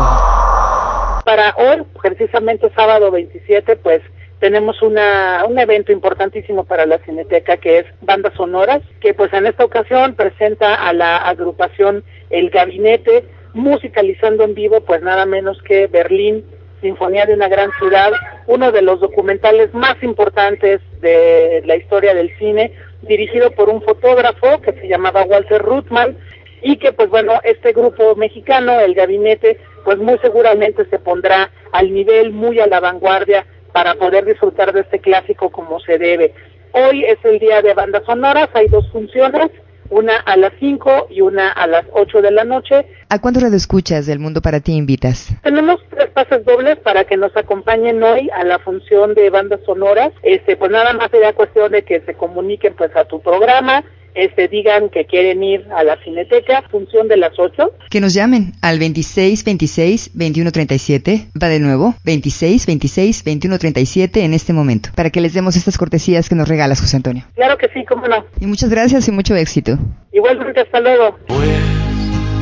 Para 1.25 1.57
hoy, 1.57 1.83
precisamente 2.01 2.71
sábado 2.77 3.11
27, 3.11 3.75
pues 3.75 4.01
tenemos 4.39 4.81
una, 4.83 5.45
un 5.45 5.59
evento 5.59 5.91
importantísimo 5.91 6.63
para 6.63 6.87
la 6.87 6.99
Cineteca 6.99 7.57
que 7.57 7.81
es 7.81 7.87
Bandas 8.01 8.35
Sonoras, 8.35 8.81
que 9.01 9.13
pues 9.13 9.33
en 9.33 9.47
esta 9.47 9.65
ocasión 9.65 10.15
presenta 10.15 10.73
a 10.77 10.93
la 10.93 11.17
agrupación 11.17 12.05
El 12.31 12.51
Gabinete, 12.51 13.25
musicalizando 13.55 14.45
en 14.45 14.55
vivo 14.55 14.81
pues 14.83 15.03
nada 15.03 15.27
menos 15.27 15.61
que 15.63 15.87
Berlín, 15.87 16.45
Sinfonía 16.81 17.27
de 17.27 17.35
una 17.35 17.49
gran 17.49 17.71
ciudad, 17.79 18.13
uno 18.47 18.73
de 18.73 18.81
los 18.81 19.01
documentales 19.01 19.75
más 19.75 20.03
importantes 20.03 20.81
de 21.01 21.63
la 21.67 21.77
historia 21.77 22.15
del 22.15 22.35
cine, 22.39 22.73
dirigido 23.03 23.51
por 23.51 23.69
un 23.69 23.83
fotógrafo 23.83 24.61
que 24.63 24.73
se 24.73 24.89
llamaba 24.89 25.25
Walter 25.25 25.61
Ruttmann, 25.61 26.17
y 26.63 26.77
que 26.77 26.93
pues 26.93 27.09
bueno, 27.09 27.41
este 27.45 27.73
grupo 27.73 28.15
mexicano, 28.17 28.79
el 28.81 28.95
gabinete, 28.95 29.59
pues 29.85 29.99
muy 29.99 30.19
seguramente 30.19 30.85
se 30.87 30.99
pondrá 30.99 31.51
al 31.73 31.93
nivel, 31.93 32.33
muy 32.33 32.61
a 32.61 32.67
la 32.67 32.81
vanguardia 32.81 33.47
para 33.73 33.95
poder 33.95 34.25
disfrutar 34.25 34.73
de 34.73 34.81
este 34.81 34.99
clásico 34.99 35.51
como 35.51 35.81
se 35.81 35.99
debe. 35.99 36.35
Hoy 36.73 37.05
es 37.05 37.19
el 37.25 37.39
día 37.39 37.63
de 37.63 37.75
bandas 37.75 38.05
sonoras, 38.05 38.49
hay 38.55 38.69
dos 38.69 38.89
funciones, 38.91 39.51
una 39.91 40.17
a 40.17 40.37
las 40.37 40.53
5 40.59 41.09
y 41.11 41.21
una 41.21 41.51
a 41.51 41.67
las 41.67 41.85
8 41.93 42.23
de 42.23 42.31
la 42.31 42.45
noche. 42.45 42.87
¿A 43.09 43.19
cuántos 43.19 43.43
radioescuchas 43.43 44.07
del 44.07 44.19
mundo 44.19 44.41
para 44.41 44.61
ti 44.61 44.73
invitas? 44.73 45.29
Tenemos 45.43 45.81
tres 45.91 46.09
pases 46.11 46.45
dobles 46.45 46.79
para 46.79 47.05
que 47.05 47.17
nos 47.17 47.37
acompañen 47.37 48.03
hoy 48.03 48.31
a 48.35 48.45
la 48.45 48.59
función 48.61 49.15
de 49.15 49.31
bandas 49.31 49.61
sonoras. 49.67 50.13
Este, 50.23 50.57
pues 50.57 50.71
nada 50.71 50.93
más 50.93 51.11
sería 51.11 51.33
cuestión 51.35 51.73
de 51.73 51.83
que 51.83 52.01
se 52.01 52.15
comuniquen 52.15 52.75
pues 52.75 52.95
a 52.97 53.05
tu 53.05 53.21
programa, 53.21 53.85
este, 54.15 54.49
digan 54.49 54.89
que 54.91 55.07
quieren 55.07 55.43
ir 55.43 55.67
a 55.75 55.85
la 55.85 55.97
cineteca, 56.03 56.63
función 56.71 57.09
de 57.09 57.17
las 57.17 57.39
8. 57.39 57.73
Que 57.91 58.01
nos 58.01 58.15
llamen 58.15 58.53
al 58.63 58.79
26 58.79 59.45
26 59.45 60.11
21 60.15 60.53
37. 60.53 61.29
Va 61.41 61.49
de 61.49 61.61
nuevo, 61.61 61.95
26 62.05 62.67
26 62.67 63.25
21 63.25 63.59
37 63.59 64.25
en 64.25 64.35
este 64.35 64.53
momento, 64.53 64.91
para 64.95 65.11
que 65.11 65.21
les 65.21 65.35
demos 65.35 65.57
estas 65.57 65.79
cortesías 65.79 66.29
que 66.29 66.35
nos 66.35 66.49
regalas, 66.49 66.81
José 66.81 66.97
Antonio. 66.97 67.25
Claro 67.35 67.57
que 67.59 67.69
sí, 67.69 67.85
cómo 67.85 68.07
no. 68.09 68.25
Y 68.41 68.47
muchas 68.47 68.71
gracias 68.71 69.09
y 69.09 69.13
mucho 69.13 69.35
éxito. 69.37 69.79
Igualmente, 70.13 70.61
hasta 70.61 70.81
luego. 70.81 71.17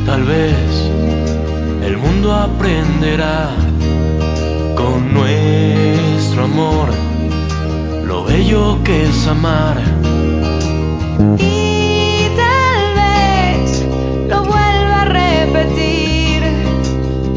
Tal 0.06 0.24
vez 0.24 0.90
el 1.84 1.96
mundo 1.98 2.32
aprenderá 2.32 3.50
con 4.74 5.12
nuestro 5.12 6.44
amor 6.44 6.88
lo 8.06 8.24
bello 8.24 8.82
que 8.84 9.02
es 9.02 9.26
amar. 9.26 9.76